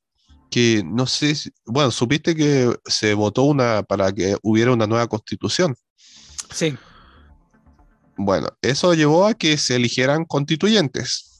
[0.51, 1.33] que no sé,
[1.65, 5.73] bueno, supiste que se votó una para que hubiera una nueva constitución.
[6.53, 6.77] Sí.
[8.17, 11.36] Bueno, eso llevó a que se eligieran constituyentes.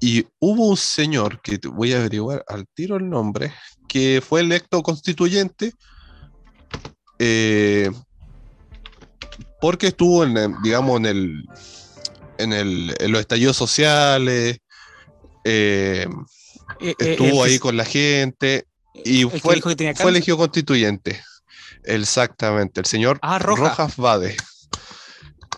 [0.00, 3.52] Y hubo un señor, que voy a averiguar al tiro el nombre,
[3.86, 5.74] que fue electo constituyente
[7.22, 7.90] eh,
[9.60, 11.44] porque estuvo en, digamos, en el,
[12.38, 14.58] en, el, en los estallidos sociales,
[15.44, 16.08] eh,
[16.80, 18.66] eh, estuvo ahí con la gente
[19.04, 21.22] y fue, fue elegido constituyente.
[21.84, 24.34] Exactamente, el señor ah, Rojas Vade.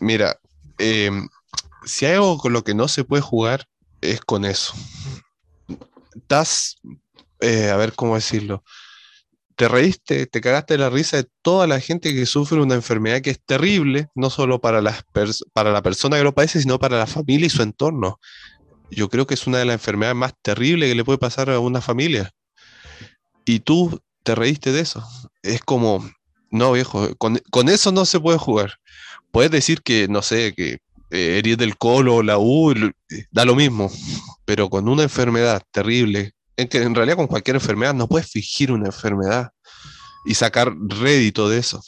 [0.01, 0.37] Mira,
[1.85, 3.67] si hay algo con lo que no se puede jugar,
[4.03, 4.75] es con eso.
[6.15, 6.77] Estás,
[7.41, 8.63] a ver cómo decirlo,
[9.57, 13.31] te reíste, te cagaste la risa de toda la gente que sufre una enfermedad que
[13.31, 15.05] es terrible, no solo para, las
[15.53, 18.19] para la persona que lo padece, sino para la familia y su entorno.
[18.91, 21.59] Yo creo que es una de las enfermedades más terribles que le puede pasar a
[21.59, 22.31] una familia.
[23.45, 25.03] Y tú te reíste de eso.
[25.43, 26.11] Es como,
[26.51, 28.75] no viejo, con, eso no se puede jugar.
[29.31, 30.79] Puedes decir que, no sé, que
[31.13, 32.75] eh, herir del colo, la U,
[33.31, 33.91] da lo mismo,
[34.45, 38.73] pero con una enfermedad terrible en que en realidad con cualquier enfermedad no puedes fingir
[38.73, 39.51] una enfermedad
[40.25, 41.83] y sacar rédito de eso.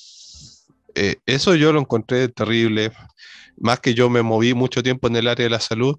[0.94, 2.92] Eh, eso yo lo encontré terrible.
[3.56, 5.98] Más que yo me moví mucho tiempo en el área de la salud,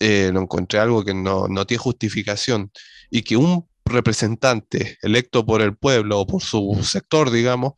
[0.00, 2.70] eh, lo encontré algo que no, tiene justificación.
[3.10, 7.74] Y que un representante electo por el pueblo o por su sector, digamos,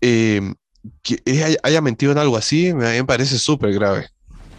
[0.00, 0.40] eh,
[1.02, 1.22] que
[1.62, 4.08] haya mentido en algo así, me, parece súper grave.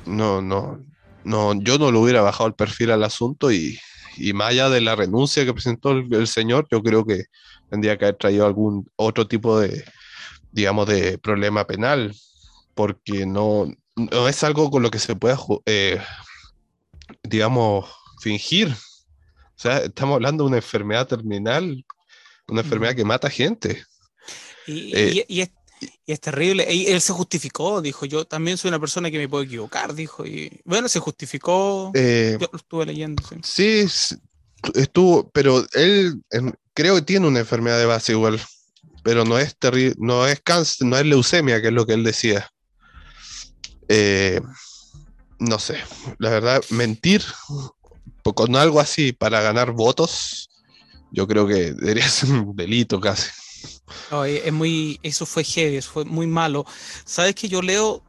[0.05, 0.83] No, no,
[1.23, 3.79] no, yo no lo hubiera bajado el perfil al asunto y,
[4.17, 7.25] y más allá de la renuncia que presentó el, señor, yo creo que
[7.69, 9.83] tendría que haber traído algún otro tipo de,
[10.51, 12.15] digamos, de problema penal,
[12.75, 15.99] porque no, no es algo con lo que se pueda, eh,
[17.23, 17.89] digamos,
[18.21, 18.69] fingir.
[18.69, 21.85] O sea, estamos hablando de una enfermedad terminal,
[22.47, 23.83] una enfermedad que mata gente.
[24.67, 25.51] Y, eh, y, y es
[26.19, 26.65] terrible.
[26.69, 30.25] él se justificó, dijo, yo también soy una persona que me puedo equivocar, dijo.
[30.25, 31.91] Y bueno, se justificó.
[31.93, 33.23] Eh, yo lo estuve leyendo.
[33.43, 33.85] Sí.
[34.75, 36.21] estuvo, pero él
[36.73, 38.39] creo que tiene una enfermedad de base igual,
[39.03, 42.03] pero no es terrible, no es cáncer, no es leucemia, que es lo que él
[42.03, 42.49] decía.
[43.87, 44.41] Eh,
[45.39, 45.77] no sé,
[46.19, 47.23] la verdad, mentir
[48.23, 50.49] con algo así para ganar votos,
[51.11, 53.29] yo creo que debería ser un delito casi.
[54.25, 56.65] Eh, es muy, eso fue heavy, eso fue muy malo.
[57.05, 58.03] Sabes que yo leo,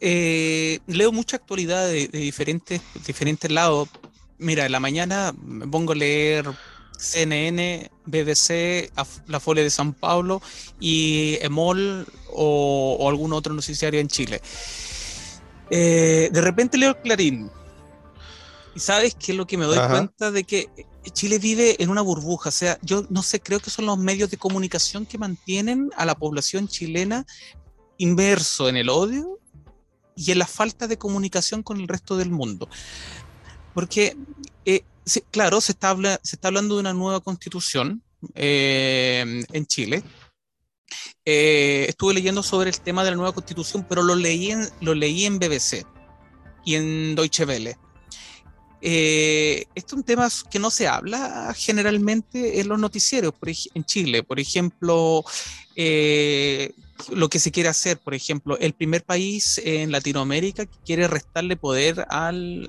[0.00, 3.88] eh, leo mucha actualidad de, diferentes, diferentes lados.
[4.38, 6.46] Mira, en la mañana me pongo a leer
[6.98, 8.90] CNN, BBC,
[9.26, 10.40] La Folia de San Pablo
[10.80, 14.40] y EMOL o, algún otro noticiario en Chile.
[15.70, 17.50] Eh, de repente leo Clarín.
[18.74, 20.68] Y sabes qué es lo que me doy cuenta de que
[21.12, 24.30] Chile vive en una burbuja, o sea, yo no sé, creo que son los medios
[24.30, 27.26] de comunicación que mantienen a la población chilena
[27.98, 29.38] inmerso en el odio
[30.16, 32.68] y en la falta de comunicación con el resto del mundo.
[33.74, 34.16] Porque,
[34.64, 34.82] eh,
[35.30, 38.02] claro, se está, se está hablando de una nueva constitución
[38.34, 40.02] eh, en Chile.
[41.24, 44.94] Eh, estuve leyendo sobre el tema de la nueva constitución, pero lo leí en, lo
[44.94, 45.84] leí en BBC
[46.64, 47.76] y en Deutsche Welle.
[48.86, 53.32] Eh, este es un tema que no se habla generalmente en los noticieros
[53.72, 54.22] en Chile.
[54.22, 55.24] Por ejemplo,
[55.74, 56.74] eh,
[57.10, 61.56] lo que se quiere hacer, por ejemplo, el primer país en Latinoamérica que quiere restarle
[61.56, 62.68] poder al,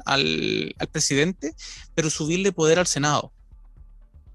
[0.90, 1.54] presidente,
[1.96, 3.34] pero subirle poder al Senado.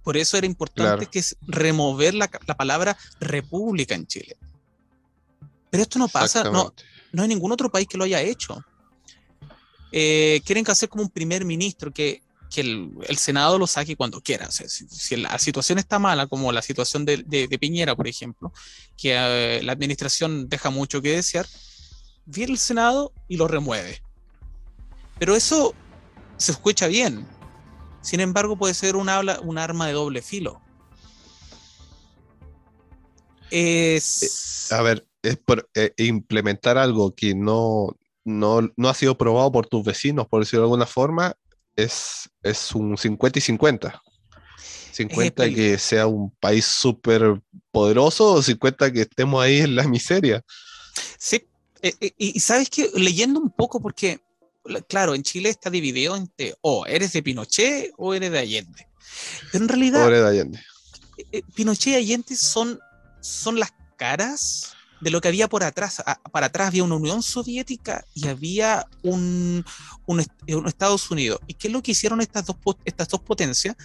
[0.05, 4.37] Por eso era importante que es remover la, palabra república en Chile.
[5.71, 6.75] Pero esto no pasa, no,
[7.13, 8.63] no hay ningún otro país que lo haya hecho.
[9.93, 14.21] Eh, quieren hacer como un primer ministro que, que el, el, Senado lo saque cuando
[14.21, 14.51] quiera.
[14.51, 18.53] si, la situación está mala, como la situación de, de, Piñera, por ejemplo,
[18.97, 21.47] que eh, la administración deja mucho que desear,
[22.27, 24.01] viene el Senado y lo remueve.
[25.19, 25.75] Pero eso
[26.37, 27.27] se escucha bien.
[28.01, 30.63] Sin embargo, puede ser un, habla, un arma de doble filo.
[33.51, 34.71] Es...
[34.71, 39.85] Eh, a ver, es por implementar algo que no, no, ha sido probado por tus
[39.85, 41.35] vecinos, por decirlo de alguna forma,
[41.77, 44.03] es, es un 50 y 50.
[44.93, 47.41] 50 que sea un país súper
[47.71, 50.43] poderoso o 50 que estemos ahí en la miseria.
[51.19, 51.47] Sí,
[51.83, 54.21] eh, eh, y sabes que leyendo un poco, porque
[54.89, 58.87] claro, en Chile está dividido entre o eres de Pinochet o eres de Allende.
[59.53, 60.61] Pero en realidad, de Allende.
[61.33, 62.79] Eh, Pinochet y Allende son,
[63.21, 66.03] son las caras de lo que había por atrás.
[66.33, 69.65] Para atrás había una Unión Soviética y había un,
[70.07, 70.21] un,
[70.67, 71.41] Estados Unidos.
[71.47, 73.77] ¿Y qué es lo que hicieron estas dos, estas dos potencias?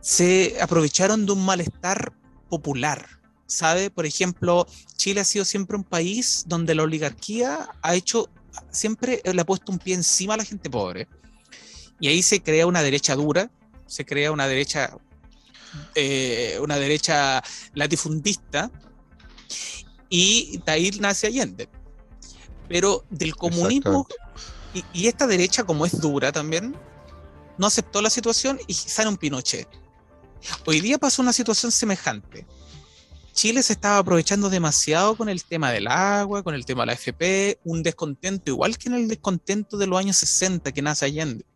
[0.00, 2.12] Se aprovecharon de un malestar
[2.48, 3.06] popular.
[3.46, 3.90] ¿Sabe?
[3.90, 4.66] Por ejemplo,
[4.96, 8.30] Chile ha sido siempre un país donde la oligarquía ha hecho,
[8.70, 11.06] siempre le ha puesto un pie encima a la gente pobre.
[12.00, 13.50] Y ahí se crea una derecha dura,
[13.86, 14.96] se crea una derecha,
[15.94, 17.42] eh, una derecha
[17.74, 18.70] latifundista,
[20.12, 21.70] y de ahí nace Allende.
[22.68, 24.06] Pero del comunismo,
[24.92, 26.76] y, esta derecha como es dura también,
[27.56, 29.66] no aceptó la situación y sale un Pinochet.
[30.66, 32.46] Hoy día pasó una situación semejante.
[33.32, 36.92] Chile se estaba aprovechando demasiado con el tema del agua, con el tema de la
[36.92, 41.46] FP, un descontento, igual que en el descontento de los años 60 que nace Allende.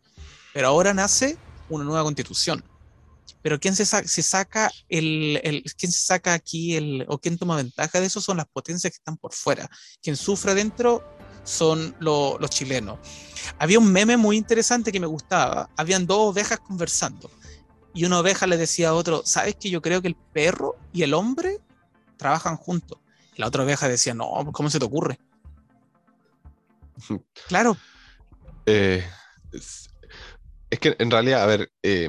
[0.54, 1.36] Pero ahora nace
[1.68, 2.64] una nueva constitución.
[3.46, 8.06] Pero ¿quién se, saca el, quién se saca aquí el, o quién toma ventaja de
[8.06, 9.70] eso son las potencias que están por fuera.
[10.02, 11.04] Quien sufre adentro
[11.44, 12.98] son los chilenos.
[13.60, 15.70] Había un meme muy interesante que me gustaba.
[15.76, 17.30] Habían dos ovejas conversando
[17.94, 21.04] y una oveja le decía a otro, ¿sabes que yo creo que el perro y
[21.04, 21.60] el hombre
[22.16, 22.98] trabajan juntos?
[23.36, 25.20] Y la otra oveja decía, no, ¿cómo se te ocurre?
[27.46, 27.76] claro.
[28.66, 29.08] Eh,
[29.52, 29.88] es,
[30.80, 32.08] que en realidad, a ver, eh,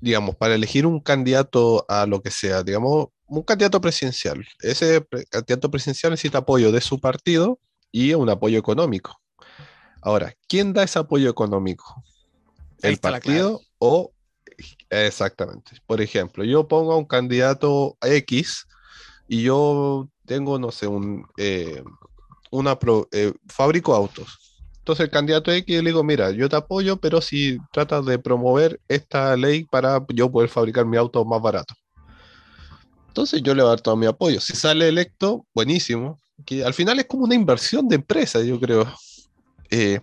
[0.00, 5.70] digamos, para elegir un candidato a lo que sea, digamos, un candidato presidencial, ese candidato
[5.70, 7.58] presidencial necesita apoyo de su partido
[7.92, 9.20] y un apoyo económico.
[10.02, 12.02] Ahora, ¿quién da ese apoyo económico?
[12.82, 14.12] ¿El partido o
[14.88, 15.72] exactamente?
[15.86, 18.66] Por ejemplo, yo pongo a un candidato X
[19.28, 21.82] y yo tengo, no sé, un, eh,
[22.50, 22.78] una
[23.12, 24.49] eh, fabrico autos.
[24.90, 28.80] Entonces el candidato X le digo, mira, yo te apoyo, pero si tratas de promover
[28.88, 31.74] esta ley para yo poder fabricar mi auto más barato.
[33.06, 34.40] Entonces yo le voy a dar todo mi apoyo.
[34.40, 36.18] Si sale electo, buenísimo.
[36.44, 38.92] Que al final es como una inversión de empresa, yo creo.
[39.70, 40.00] Eh,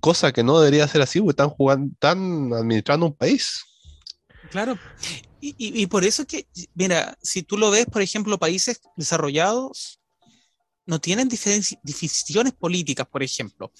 [0.00, 3.62] cosa que no debería ser así, porque están jugando, están administrando un país.
[4.50, 4.78] Claro.
[5.42, 10.00] Y, por eso que, mira, si tú lo ves, por ejemplo, países desarrollados
[10.86, 13.72] no tienen divisiones políticas, por ejemplo.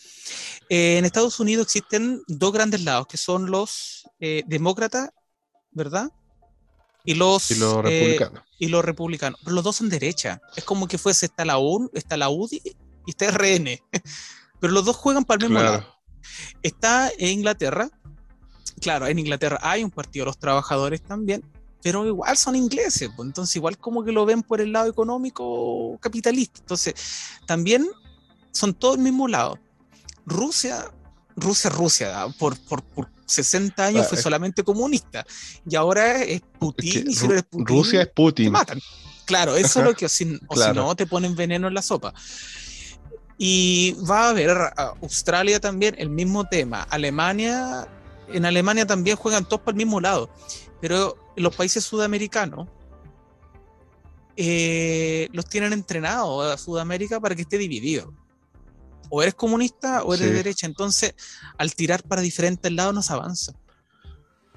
[0.68, 5.10] Eh, en Estados Unidos existen dos grandes lados, que son los eh, demócratas,
[5.70, 6.10] ¿verdad?
[7.04, 8.42] Y los, y los republicanos.
[8.58, 9.40] y los republicanos.
[9.44, 10.42] Pero los dos son derecha.
[10.56, 12.60] Es como que fuese, está la, UN, está la UDI
[13.06, 13.80] y está RN.
[14.60, 15.86] Pero los dos juegan para el mismo lado.
[16.62, 17.88] Está en Inglaterra.
[18.80, 21.42] Claro, en Inglaterra hay un partido de los trabajadores también,
[21.82, 25.98] pero igual son ingleses, pues, entonces igual como que lo ven por el lado económico
[26.00, 26.60] capitalista.
[26.60, 26.94] Entonces,
[27.46, 27.86] también
[28.50, 29.58] son todos el mismo lado.
[30.24, 30.90] Rusia,
[31.36, 32.84] Rusia, Rusia, por, por,
[33.26, 35.26] 60 años fue solamente comunista
[35.68, 37.06] y ahora es Putin.
[37.08, 37.14] y
[37.64, 38.52] Rusia es Putin.
[38.52, 38.80] matan.
[39.24, 40.38] Claro, eso es lo que, o si
[40.74, 42.14] no, te ponen veneno en la sopa.
[43.38, 44.56] Y va a haber
[45.02, 46.82] Australia también el mismo tema.
[46.84, 47.86] Alemania,
[48.32, 50.30] en Alemania también juegan todos por el mismo lado.
[50.80, 52.68] Pero los países sudamericanos
[54.36, 58.12] eh, los tienen entrenados a Sudamérica para que esté dividido.
[59.08, 60.66] O eres comunista o eres de derecha.
[60.66, 61.14] Entonces,
[61.58, 63.52] al tirar para diferentes lados no se avanza.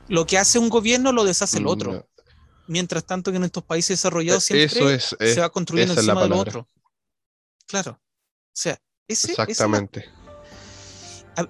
[0.07, 1.93] Lo que hace un gobierno lo deshace el otro.
[1.93, 2.03] Mm,
[2.67, 6.67] Mientras tanto que en estos países desarrollados e-, siempre se va construyendo encima del otro.
[7.67, 7.99] Claro
[8.59, 10.05] sea, ese, Exactamente.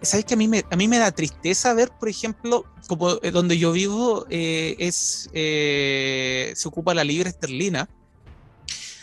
[0.01, 4.25] ¿Sabes que a mí, me, da tristeza ver, por ejemplo, como eh, donde yo vivo
[4.29, 4.75] eh,
[5.33, 7.89] eh, se ocupa la libre esterlina?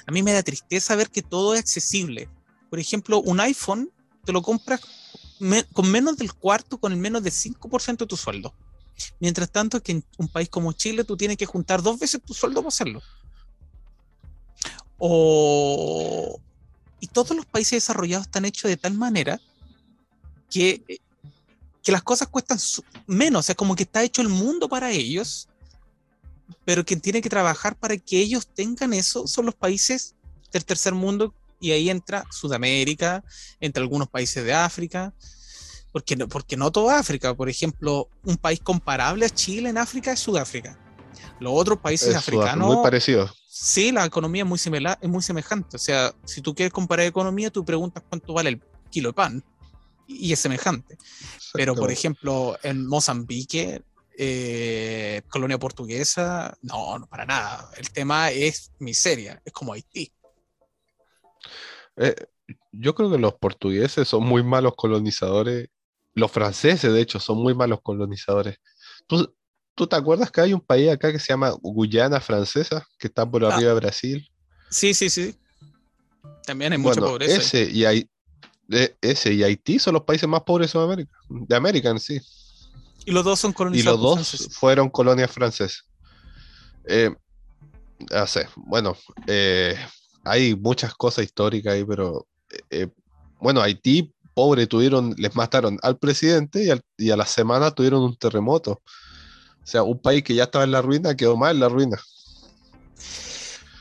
[0.07, 2.29] A mí me da tristeza ver que todo es accesible.
[2.71, 3.91] Por ejemplo, un iPhone
[4.25, 4.81] te lo compras
[5.73, 8.55] con menos del cuarto, con el menos del 5% de tu sueldo.
[9.21, 12.33] Mientras tanto, que en un país como Chile tú tienes que juntar dos veces tu
[12.33, 13.03] sueldo para hacerlo.
[14.99, 16.41] O,
[17.01, 19.41] y todos los países desarrollados están hechos de tal manera
[20.57, 21.01] que,
[21.83, 22.59] que las cosas cuestan
[23.07, 23.51] menos.
[23.51, 25.49] Es como que está hecho el mundo para ellos,
[26.65, 30.15] pero quien tiene que trabajar para que ellos tengan eso son los países
[30.53, 33.23] del tercer mundo y ahí entra Sudamérica,
[33.61, 35.13] entre algunos países de África,
[35.93, 40.13] porque no, porque no toda África, por ejemplo, un país comparable a Chile en África
[40.13, 40.79] es Sudáfrica.
[41.39, 42.75] Los otros países africanos...
[42.75, 43.33] Muy parecidos.
[43.47, 45.77] Sí, la economía es muy, similar, es muy semejante.
[45.77, 49.45] O sea, si tú quieres comparar economía, tú preguntas cuánto vale el kilo de pan
[50.07, 50.99] y es semejante.
[51.53, 53.83] Pero, por ejemplo, en Mozambique,
[54.19, 57.71] eh, colonia portuguesa, no, no, para nada.
[57.77, 60.13] El tema es miseria, es como Haití.
[61.97, 62.15] Eh,
[62.73, 65.69] yo creo que los portugueses son muy malos colonizadores.
[66.15, 68.59] Los franceses, de hecho, son muy malos colonizadores.
[69.07, 69.35] ¿Tú,
[69.75, 73.31] ¿Tú te acuerdas que hay un país acá que se llama Guyana Francesa, que está
[73.31, 73.55] por ah.
[73.55, 74.31] arriba de Brasil?
[74.71, 75.37] Sí, sí, sí.
[76.45, 77.37] También hay mucha pobreza.
[77.37, 78.09] Ese y, hay,
[79.01, 82.21] ese y Haití son los países más pobres de Sudamérica, de América en sí.
[83.05, 83.99] Y los dos son colonizados.
[83.99, 85.85] Y los dos fueron colonias francesas.
[86.87, 87.15] Eh,
[88.57, 88.97] bueno,
[89.27, 89.77] eh,
[90.25, 92.27] hay muchas cosas históricas ahí, pero
[92.71, 92.89] eh,
[93.41, 98.17] bueno, Haití, pobre, tuvieron, les mataron al presidente y, y a la semana tuvieron un
[98.17, 98.83] terremoto.
[99.63, 101.99] O sea, un país que ya estaba en la ruina quedó más en la ruina.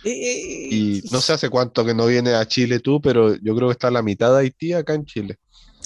[0.05, 3.69] Eh, y no sé hace cuánto que no viene a Chile tú, pero yo creo
[3.69, 5.39] que está la mitad de Haití acá en Chile.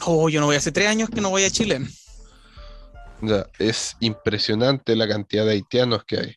[0.06, 1.82] Oh, yo no voy hace tres años que no voy a Chile.
[3.22, 6.36] Ya, es impresionante la cantidad de haitianos que hay.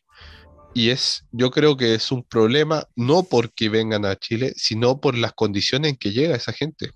[0.73, 5.15] Y es, yo creo que es un problema no porque vengan a Chile, sino por
[5.15, 6.91] las condiciones en que llega esa gente.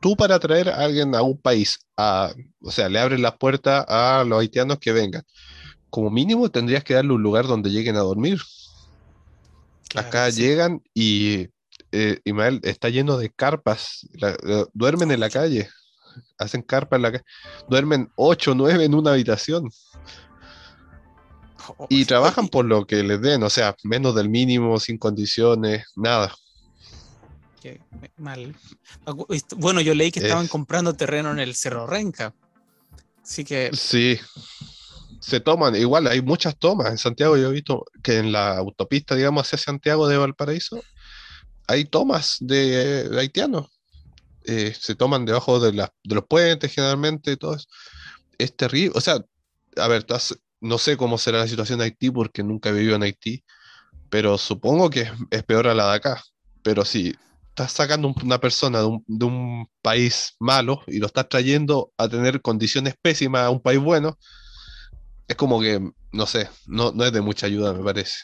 [0.00, 3.84] Tú para traer a alguien a un país, a, o sea, le abres las puertas
[3.88, 5.22] a los haitianos que vengan.
[5.88, 8.38] Como mínimo tendrías que darle un lugar donde lleguen a dormir.
[9.88, 10.40] Claro, Acá sí.
[10.42, 11.48] llegan y
[11.92, 14.06] eh, Ismael está lleno de carpas.
[14.14, 15.68] la- la- duermen en la calle,
[16.38, 17.24] hacen carpas en la calle.
[17.68, 19.70] Duermen 8 o 9 en una habitación.
[21.78, 25.84] Oh, Y trabajan por lo que les den, o sea, menos del mínimo, sin condiciones,
[25.96, 26.32] nada.
[27.60, 27.80] qué
[28.18, 28.54] mal.
[29.56, 32.32] Bueno, yo leí que estaban Es- comprando terreno en el Cerro Renca.
[33.22, 34.18] Así que, Sí,
[35.26, 36.88] se toman, igual hay muchas tomas.
[36.92, 40.80] En Santiago yo he visto que en la autopista, digamos, hacia Santiago de Valparaíso,
[41.66, 43.66] hay tomas de, de haitianos.
[44.44, 47.66] Eh, se toman debajo de, la- de los puentes generalmente y todo eso.
[48.38, 48.92] Es terrible.
[48.94, 49.18] O sea,
[49.76, 50.06] a ver,
[50.60, 53.42] no sé cómo será la situación en Haití porque nunca he vivido en Haití,
[54.10, 56.22] pero supongo que es, peor a la de acá.
[56.62, 57.14] Pero si
[57.48, 61.90] estás sacando un- una persona de un, de un país malo y lo estás trayendo
[61.98, 64.16] a tener condiciones pésimas a un país bueno,
[65.28, 65.80] es como que,
[66.12, 68.14] no sé, no, no es de mucha ayuda, me parece.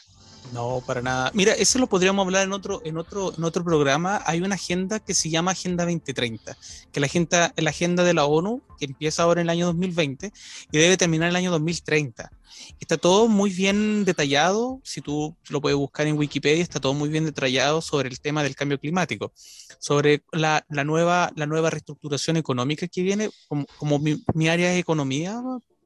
[0.53, 1.31] no, para nada.
[1.33, 4.21] Mira, eso lo podríamos hablar en otro, en otro, en otro programa.
[4.25, 6.57] Hay una agenda que se llama Agenda 2030,
[6.91, 10.31] que la agenda, la agenda de la ONU, que empieza ahora en el año 2020
[10.71, 12.31] y debe terminar en el año 2030.
[12.79, 17.09] Está todo muy bien detallado, si tú lo puedes buscar en Wikipedia, está todo muy
[17.09, 19.33] bien detallado sobre el tema del cambio climático,
[19.79, 23.29] sobre la, la nueva, la nueva reestructuración económica que viene,
[23.77, 25.41] como, mi, mi área de economía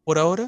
[0.08, 0.48] por ahora,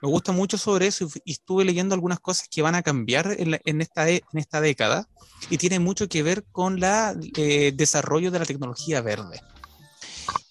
[0.00, 3.50] me gusta mucho sobre eso y, estuve leyendo algunas cosas que van a cambiar en,
[3.50, 5.08] la- en esta, de- en esta década
[5.50, 9.40] y tiene mucho que ver con el desarrollo de la tecnología verde.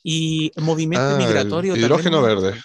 [0.03, 2.61] Y el movimiento Ah, el migratorio también hidrógeno verde.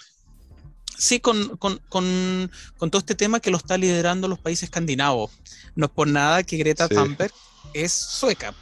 [0.97, 5.31] Sí, con, con, con, con todo este tema que lo está liderando los países escandinavos.
[5.73, 6.95] No es por nada que Greta Sí.
[6.95, 7.31] Thunberg
[7.73, 8.53] es sueca.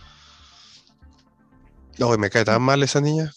[1.97, 3.32] No, me cae tan mal esa niña.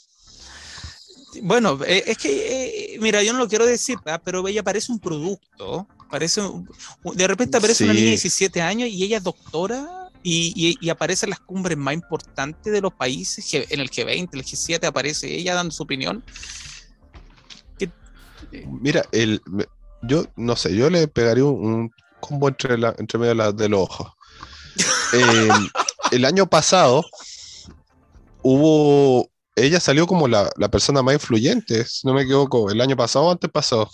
[1.43, 4.23] Bueno, eh, es que, eh, mira, yo no lo quiero decir, ¿verdad?
[4.25, 5.87] pero ella parece un producto.
[6.11, 6.67] Parece un-
[7.15, 9.87] de repente aparece una niña de 17 años y ella es doctora
[10.23, 13.47] y, y- y aparece en las cumbres más importantes de los países.
[13.53, 16.25] En el G20, el G7 aparece ella dando su opinión.
[18.81, 19.43] Mira, el,
[20.03, 23.53] yo no sé, yo le pegaría un, un combo entre, la, entre medio de, la-
[23.53, 24.13] de los ojos.
[25.13, 25.51] Eh,
[26.13, 27.03] el año pasado
[28.43, 29.29] hubo,
[29.59, 33.27] ella salió como la, la persona más influyente, si no me equivoco, el año pasado
[33.27, 33.91] o antes pasado.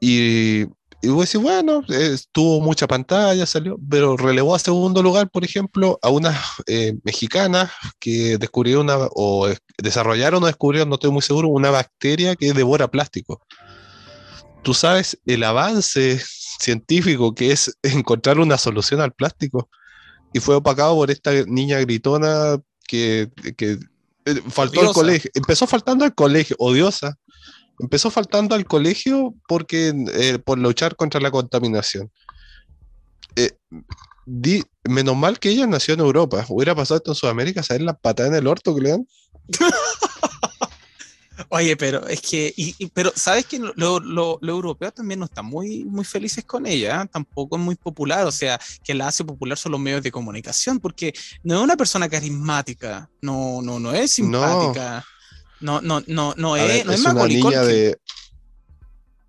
[0.00, 0.62] Y,
[1.00, 5.30] y voy a decir, bueno, eh, tuvo mucha pantalla, salió, pero relevó a segundo lugar,
[5.30, 6.36] por ejemplo, a unas
[6.66, 7.70] eh, mexicanas
[8.00, 12.88] que descubrieron una, o desarrollaron o descubrieron, no estoy muy seguro, una bacteria que devora
[12.88, 13.40] plástico.
[14.62, 16.20] Tú sabes el avance
[16.58, 19.68] científico que es encontrar una solución al plástico
[20.32, 22.58] y fue opacado por esta niña gritona
[22.88, 23.78] que, que
[24.24, 25.00] eh, faltó al Odiosa.
[25.00, 27.16] colegio, empezó faltando al colegio, odiosa,
[27.78, 32.10] empezó faltando al colegio porque eh, por luchar contra la contaminación.
[33.36, 33.56] Eh,
[34.26, 37.94] di- menos mal que ella nació en Europa, hubiera pasado esto en Sudamérica, ¿sabes la
[37.94, 39.06] patada en el orto que le dan?
[41.50, 45.20] Oye, pero es que, y- y- pero sabes que lo- lo- lo- los europeos también
[45.20, 47.08] no están muy, muy felices con ella, ¿eh?
[47.10, 50.78] tampoco es muy popular, o sea, que la hace popular son los medios de comunicación,
[50.78, 55.04] porque no es una persona carismática, no, no, no es simpática,
[55.60, 57.98] no, no, no, no, A es, ver, no es es una niña de...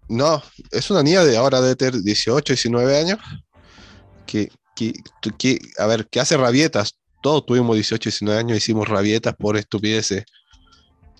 [0.09, 0.41] No,
[0.71, 3.19] es una niña de ahora de tener 18, 19 años,
[4.25, 4.93] que, que,
[5.37, 6.95] que, a ver, que hace rabietas.
[7.21, 10.23] Todos tuvimos 18, 19 años, hicimos rabietas por estupideces.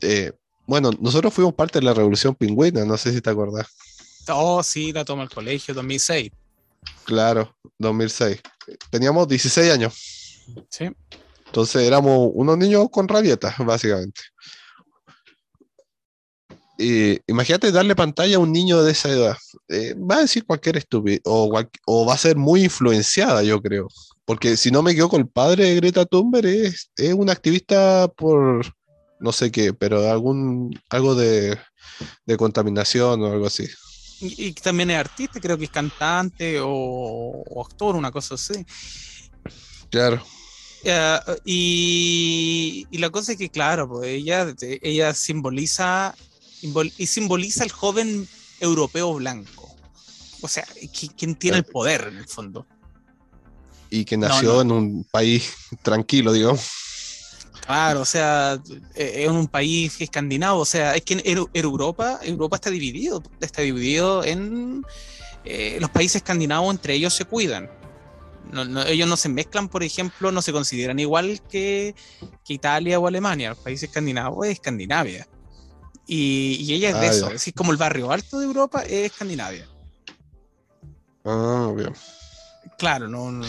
[0.02, 0.32] Eh,
[0.70, 3.68] bueno, nosotros fuimos parte de la revolución pingüina, no sé si te acordás.
[4.28, 6.32] Oh, sí, la toma al colegio, 2006,
[7.04, 8.40] Claro, 2006.
[8.92, 9.94] Teníamos 16 años,
[10.70, 10.90] ¿sí?
[11.48, 14.22] entonces éramos unos niños con rabietas, básicamente.
[16.78, 19.38] Y imagínate darle pantalla a un niño de esa edad.
[19.70, 23.88] Eh, va a decir cualquier estúpido, o va a ser muy influenciada, yo creo.
[24.24, 28.64] Porque si no me equivoco, el padre de Greta Thunberg es, es un activista por
[29.20, 31.58] no sé qué, pero algún algo de,
[32.26, 33.68] de contaminación o algo así.
[34.22, 38.66] Y, y también es artista, creo que es cantante o, o actor, una cosa así.
[39.90, 40.22] Claro.
[40.84, 46.16] Eh, y, y la cosa es que, claro, pues ella, ella simboliza
[46.62, 48.28] simbol- y simboliza al joven
[48.60, 49.76] europeo blanco.
[50.42, 52.66] O sea, qui- quien tiene el poder en el fondo.
[53.90, 54.62] Y que No, nació no.
[54.62, 55.52] en un país
[55.82, 56.62] tranquilo, digamos.
[57.70, 58.60] Claro, o sea,
[58.96, 63.62] e, es un país escandinavo, o sea, es que en Europa, Europa está dividido, está
[63.62, 64.84] dividido en
[65.46, 67.70] eh, los países escandinavos entre ellos se cuidan.
[68.88, 71.94] ellos no se mezclan, por ejemplo, no se consideran igual que,
[72.48, 73.50] Italia o Alemania.
[73.50, 75.28] Los países escandinavos es Escandinavia.
[76.08, 79.12] Y, ella es de ah, eso, es decir, como el barrio alto de Europa es
[79.12, 79.68] Escandinavia.
[81.24, 81.94] Ah, bien.
[82.80, 83.44] Claro, no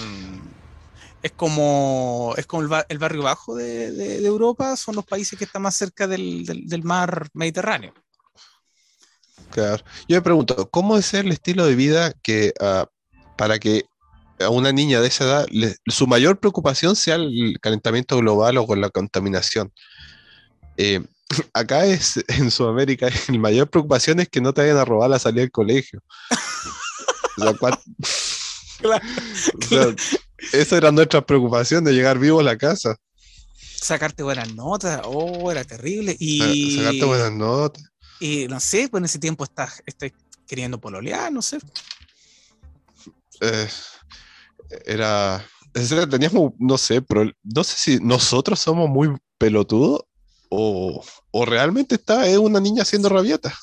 [1.23, 5.77] es como, es como el, barrio bajo de, Europa, son los países que están más
[5.77, 7.93] cerca del, mar Mediterráneo.
[9.51, 9.83] Claro.
[10.09, 12.87] Yo me pregunto, ¿cómo es el estilo de vida que ah,
[13.37, 13.85] para que
[14.39, 15.47] a una niña de esa edad
[15.87, 19.73] su mayor preocupación sea el calentamiento global o con la contaminación?
[20.77, 21.01] Eh,
[21.53, 25.19] acá es en Sudamérica, la mayor preocupación es que no te vayan a robar la
[25.19, 26.03] salida del colegio.
[29.69, 29.95] Claro,
[30.53, 32.97] esa era nuestra preocupación de llegar vivo a la casa.
[33.77, 36.17] Sacarte buenas notas, oh, era terrible.
[36.19, 37.85] Y, Sacarte buenas notas.
[38.21, 39.83] Y no sé, pues en ese tiempo estás,
[40.47, 41.59] queriendo pololear, no sé.
[43.41, 43.69] Eh,
[44.85, 45.45] era.
[46.11, 49.09] Teníamos, no sé, pero no sé si nosotros somos muy
[49.39, 50.03] pelotudos
[50.49, 53.55] o, o realmente está es una niña haciendo rabieta.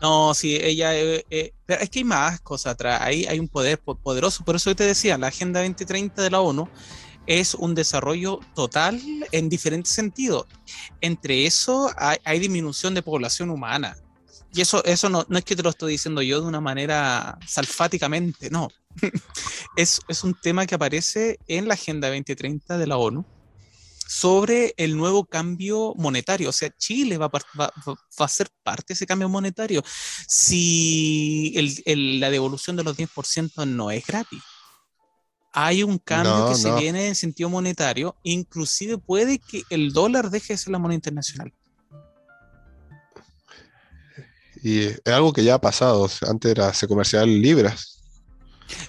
[0.00, 0.96] No, sí, ella.
[0.96, 3.00] Eh, eh, pero es que hay más cosas atrás.
[3.02, 4.44] Ahí hay un poder poderoso.
[4.44, 6.68] Por eso te decía, la Agenda 2030 de la ONU
[7.26, 9.00] es un desarrollo total
[9.32, 10.46] en diferentes sentidos.
[11.00, 13.96] Entre eso hay, disminución de población humana.
[14.54, 17.38] Y eso, eso no, no, es que te lo estoy diciendo yo de una manera
[17.46, 18.68] salfáticamente, no.
[19.76, 23.26] es, es un tema que aparece en la Agenda 2030 de la ONU
[24.08, 26.48] sobre el nuevo cambio monetario.
[26.48, 29.82] O sea, Chile va, a ser parte de ese cambio monetario
[30.26, 31.54] si
[31.86, 34.40] la devolución de los 10% no es gratis.
[35.52, 40.54] Hay un cambio que se viene en sentido monetario, inclusive puede que el dólar deje
[40.54, 41.52] de ser la moneda internacional.
[44.62, 47.97] Y es algo que ya ha pasado, antes era, se comercial libras.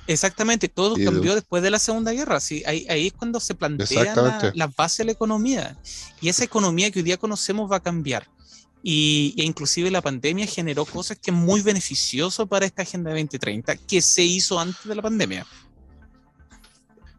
[0.07, 2.39] Exactamente, todo cambió después de la Segunda Guerra.
[2.39, 2.63] ¿sí?
[2.65, 4.15] Ahí, es cuando se plantea
[4.53, 5.77] la, base de la economía.
[6.21, 8.27] Y esa economía que hoy día conocemos va a cambiar.
[8.81, 13.75] Y, e inclusive la pandemia generó cosas que es muy beneficioso para esta Agenda 2030,
[13.75, 15.45] que se hizo antes de la pandemia.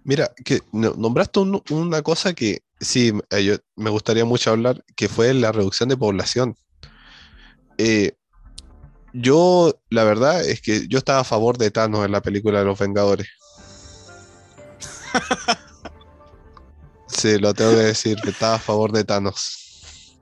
[0.02, 5.52] Mira, que nombraste una cosa que sí, eh, me gustaría mucho hablar, que fue la
[5.52, 6.56] reducción de población.
[7.76, 8.12] Eh,
[9.12, 12.64] yo, la verdad es que yo estaba a favor de Thanos en la película de
[12.64, 13.28] los Vengadores.
[17.08, 20.18] sí, lo tengo que decir, que estaba a favor de Thanos.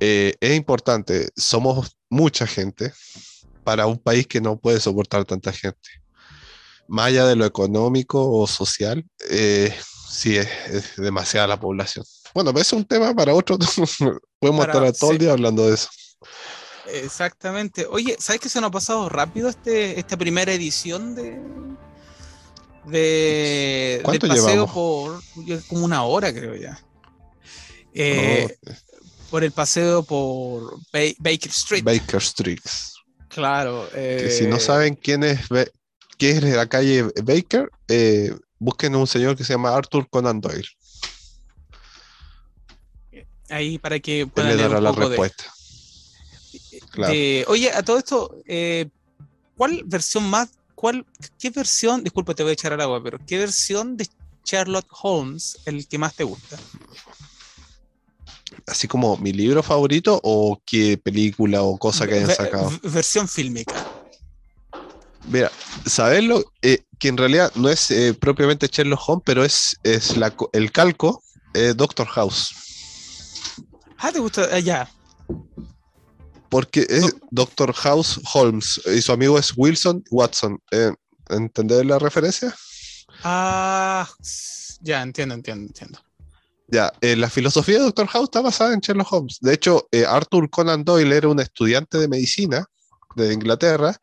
[0.00, 2.92] Eh, es importante, somos mucha gente
[3.64, 5.88] para un país que no puede soportar tanta gente.
[6.88, 9.74] Más allá de lo económico o social, eh,
[10.08, 10.48] sí es,
[10.96, 12.04] demasiada la población.
[12.34, 13.58] Bueno, es un tema para otro.
[14.38, 15.88] Podemos estar todo el día hablando de eso.
[16.92, 17.86] Exactamente.
[17.86, 21.40] Oye, ¿sabes que se nos ha pasado rápido este, esta primera edición de,
[22.86, 25.22] de del paseo por
[25.68, 26.80] como una hora creo ya.
[27.92, 28.56] Eh,
[29.30, 31.84] por el paseo por Baker Street.
[31.84, 32.60] Baker Street.
[33.28, 33.88] Claro.
[33.92, 35.40] que si no eh, saben quién es,
[36.18, 40.40] quién es la calle Baker, eh, busquen a un señor que se llama Arthur Conan
[40.40, 40.68] Doyle.
[43.48, 45.52] Ahí para que puedan Él le dará la respuesta
[47.46, 48.88] oye, a todo esto, eh,
[49.56, 51.06] ¿cuál versión más, cuál,
[51.38, 54.08] qué versión, disculpa, te voy a echar al agua, pero qué versión de
[54.44, 56.56] Sherlock Holmes el que más te gusta?
[58.66, 62.70] Así como mi libro favorito o qué película o cosa que hayan sacado.
[62.82, 63.74] versión fílmica.
[65.28, 65.50] Mira,
[65.86, 70.14] saberlo, eh, que en realidad no es eh, propiamente Sherlock Holmes, pero es, es
[70.52, 71.22] el calco
[71.76, 72.54] Doctor House.
[73.98, 74.88] Ah, te gusta, ya.
[76.50, 80.60] Porque es Doctor House Holmes y su amigo es Wilson Watson.
[80.72, 80.92] Eh,
[81.28, 82.54] ¿Entendés la referencia?
[83.22, 84.08] Ah,
[84.80, 86.00] ya, entiendo, entiendo, entiendo.
[86.68, 89.38] Ya, eh, la filosofía de Doctor House está basada en Sherlock Holmes.
[89.40, 92.64] De hecho, eh, Arthur Conan Doyle era un estudiante de medicina
[93.16, 93.96] de Inglaterra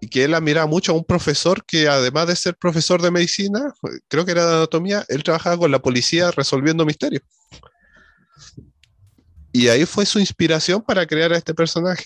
[0.00, 3.72] y que él admiraba mucho a un profesor que además de ser profesor de medicina,
[4.08, 7.22] creo que era de anatomía, él trabajaba con la policía resolviendo misterios.
[9.56, 12.04] Y ahí fue su inspiración para crear a este personaje.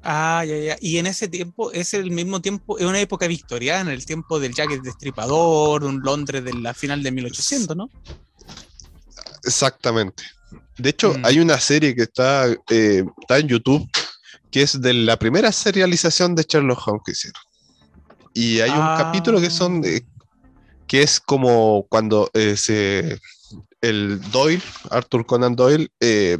[0.00, 0.76] Ah, ya, ya.
[0.80, 4.54] Y en ese tiempo, es el mismo tiempo, es una época victoriana, el tiempo del
[4.54, 7.90] Jack el Destripador, un Londres de la final de 1800, ¿no?
[9.42, 10.22] Exactamente.
[10.78, 11.24] De hecho, mm.
[11.24, 13.84] hay una serie que está, eh, está en YouTube
[14.52, 17.42] que es de la primera serialización de Sherlock Holmes que hicieron.
[18.34, 19.82] Y hay un capítulo que son
[20.86, 23.18] que es como cuando eh, se
[23.88, 26.38] el Doyle, Arthur Conan Doyle, eh,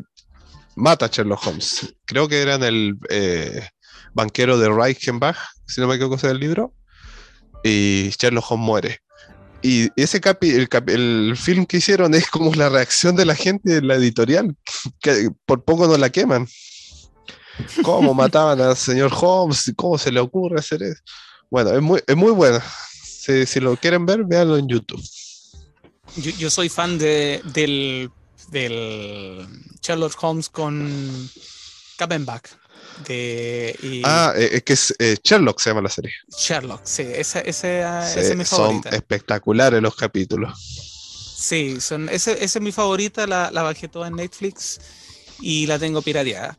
[0.76, 1.95] mata a Sherlock Holmes.
[2.05, 3.68] Creo que era en el eh,
[4.14, 5.36] banquero de Reichenbach,
[5.66, 6.74] si no me equivoco, ese el libro.
[7.62, 8.99] Y Sherlock Holmes muere.
[9.62, 13.74] Y ese capi, el, el, film que hicieron es como la reacción de la gente
[13.74, 14.55] de la editorial,
[15.01, 16.47] que por poco no la queman.
[17.82, 19.72] ¿Cómo mataban al señor Holmes?
[19.76, 21.01] ¿Cómo se le ocurre hacer eso?
[21.51, 22.62] Bueno, es muy, es muy buena.
[23.03, 25.03] Si, si lo quieren ver, véanlo en YouTube.
[26.16, 28.10] Yo, yo soy fan de, del,
[28.50, 29.46] del
[29.82, 31.30] Sherlock Holmes con
[31.96, 32.48] Kappenbach.
[33.08, 36.12] De, y ah, eh, es que es eh, Sherlock se llama la serie.
[36.38, 38.90] Sherlock, sí, ese, ese, Sí, ese es mi son favorita.
[38.90, 40.56] espectaculares los capítulos.
[41.36, 44.78] Sí, son, ese, ese es mi favorita, la, la bajé toda en Netflix
[45.40, 46.56] y la tengo pirateada.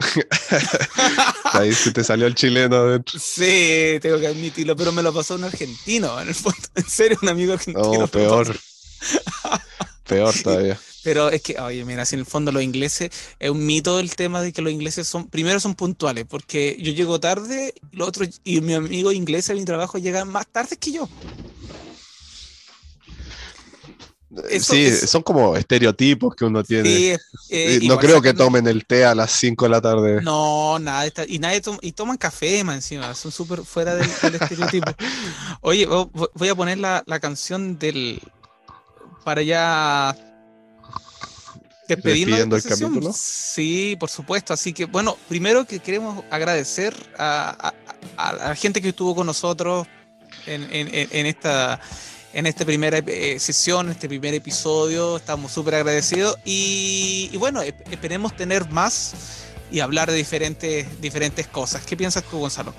[1.52, 3.18] Ahí se te salió el chileno adentro.
[3.18, 7.18] Sí, tengo que admitirlo, pero me lo pasó un argentino, en el fondo, en serio,
[7.22, 7.90] un amigo argentino.
[7.90, 8.58] me Oh, peor.
[10.06, 10.78] Peor todavía.
[11.02, 14.14] Pero es que, oye, mira, si en el fondo los ingleses, es un mito el
[14.16, 18.08] tema de que los ingleses son, primero son puntuales, porque yo llego tarde, y los
[18.08, 21.08] otros, y mi amigo inglés a mi trabajo llegan más tarde que yo.
[24.48, 26.88] Eso sí, son como estereotipos que uno tiene.
[26.88, 27.18] Sí, eh,
[27.48, 30.22] Eh, no creo que tomen el té a las 5 de la tarde.
[30.22, 34.34] No, nada, está- y nadie y toman café más encima, son súper fuera del, del
[34.36, 34.92] estereotipo.
[35.62, 38.20] Oye, vo- vo- voy a poner la, la canción del
[39.24, 40.16] para ya
[41.88, 42.90] despedirnos de Despidiendo el sesión.
[42.92, 43.14] capítulo.
[43.16, 44.52] Sí, por supuesto.
[44.54, 47.74] Así que, bueno, primero que queremos agradecer a,
[48.16, 49.86] a- a la gente que estuvo con nosotros
[50.46, 51.80] en- en esta
[52.32, 55.16] en esta primera eh, sesión, este primer episodio.
[55.16, 61.84] Estamos súper agradecidos y, y bueno, esperemos tener más y hablar de diferentes, diferentes cosas.
[61.84, 62.74] ¿Qué piensas tú, Gonzalo?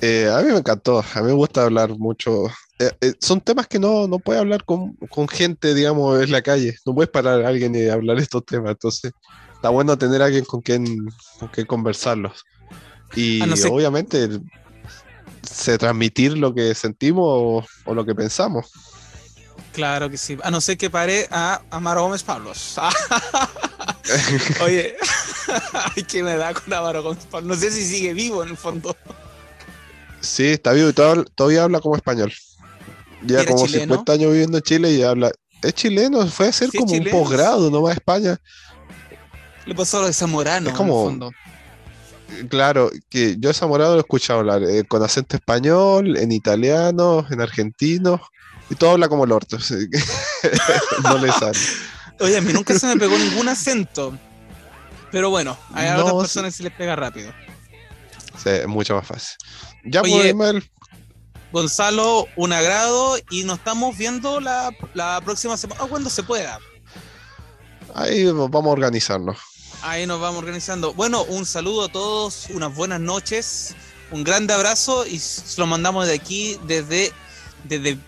[0.00, 2.46] Eh, a mí me encantó, a mí me gusta hablar mucho.
[2.78, 6.42] Eh, eh, son temas que no, no puedes hablar con, con gente, digamos, en la
[6.42, 6.76] calle.
[6.84, 8.72] No puedes parar a alguien y hablar estos temas.
[8.72, 9.12] Entonces,
[9.54, 10.84] está bueno tener a alguien con quien,
[11.38, 12.44] con quien conversarlos.
[13.16, 14.28] Y A no ser- obviamente,
[15.42, 18.70] se transmitir lo que sentimos o, o lo que pensamos.
[19.72, 20.38] Claro que sí.
[20.42, 22.76] A no ser que pare a Amaro Gómez Pablos.
[24.64, 24.94] Oye,
[26.08, 27.56] que me da con Amaro Gómez Pablos.
[27.56, 28.96] No sé si sigue vivo en el fondo.
[30.20, 32.32] Sí, está vivo y todavía, todavía habla como español.
[33.22, 33.94] Ya ¿Era como chileno?
[33.94, 35.32] 50 años viviendo en Chile y habla.
[35.62, 38.38] Es chileno, fue a hacer Sí, como un posgrado nomás a España.
[39.66, 40.70] Le pasó a lo de Zamorano.
[40.70, 41.30] Es como- En el fondo.
[42.48, 47.26] Claro, que yo a Zamorano lo he escuchado hablar eh, con acento español, en italiano,
[47.30, 48.20] en argentino,
[48.70, 49.58] y todo habla como el orto.
[51.02, 51.58] no le sale.
[52.20, 54.16] Oye, a mí nunca se me pegó ningún acento.
[55.10, 57.32] Pero bueno, hay a No, otras personas que se les pega rápido.
[58.42, 59.36] Sí, es mucho más fácil.
[59.84, 60.70] Ya, Oye, pues, Ismael,
[61.52, 66.58] Gonzalo, un agrado y nos estamos viendo la, la próxima semana, cuando se pueda.
[67.94, 69.38] ahí vamos a organizarnos.
[69.86, 70.94] Ahí nos vamos organizando.
[70.94, 73.74] Bueno, un saludo a todos, unas buenas noches,
[74.10, 77.12] un grande abrazo y se lo mandamos de aquí desde,
[77.64, 77.98] desde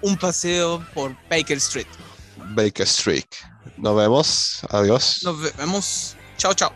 [0.00, 1.86] un paseo por Baker Street.
[2.56, 3.24] Baker Street.
[3.76, 4.60] Nos vemos.
[4.70, 5.20] Adiós.
[5.22, 6.16] Nos vemos.
[6.38, 6.72] Chao, chao.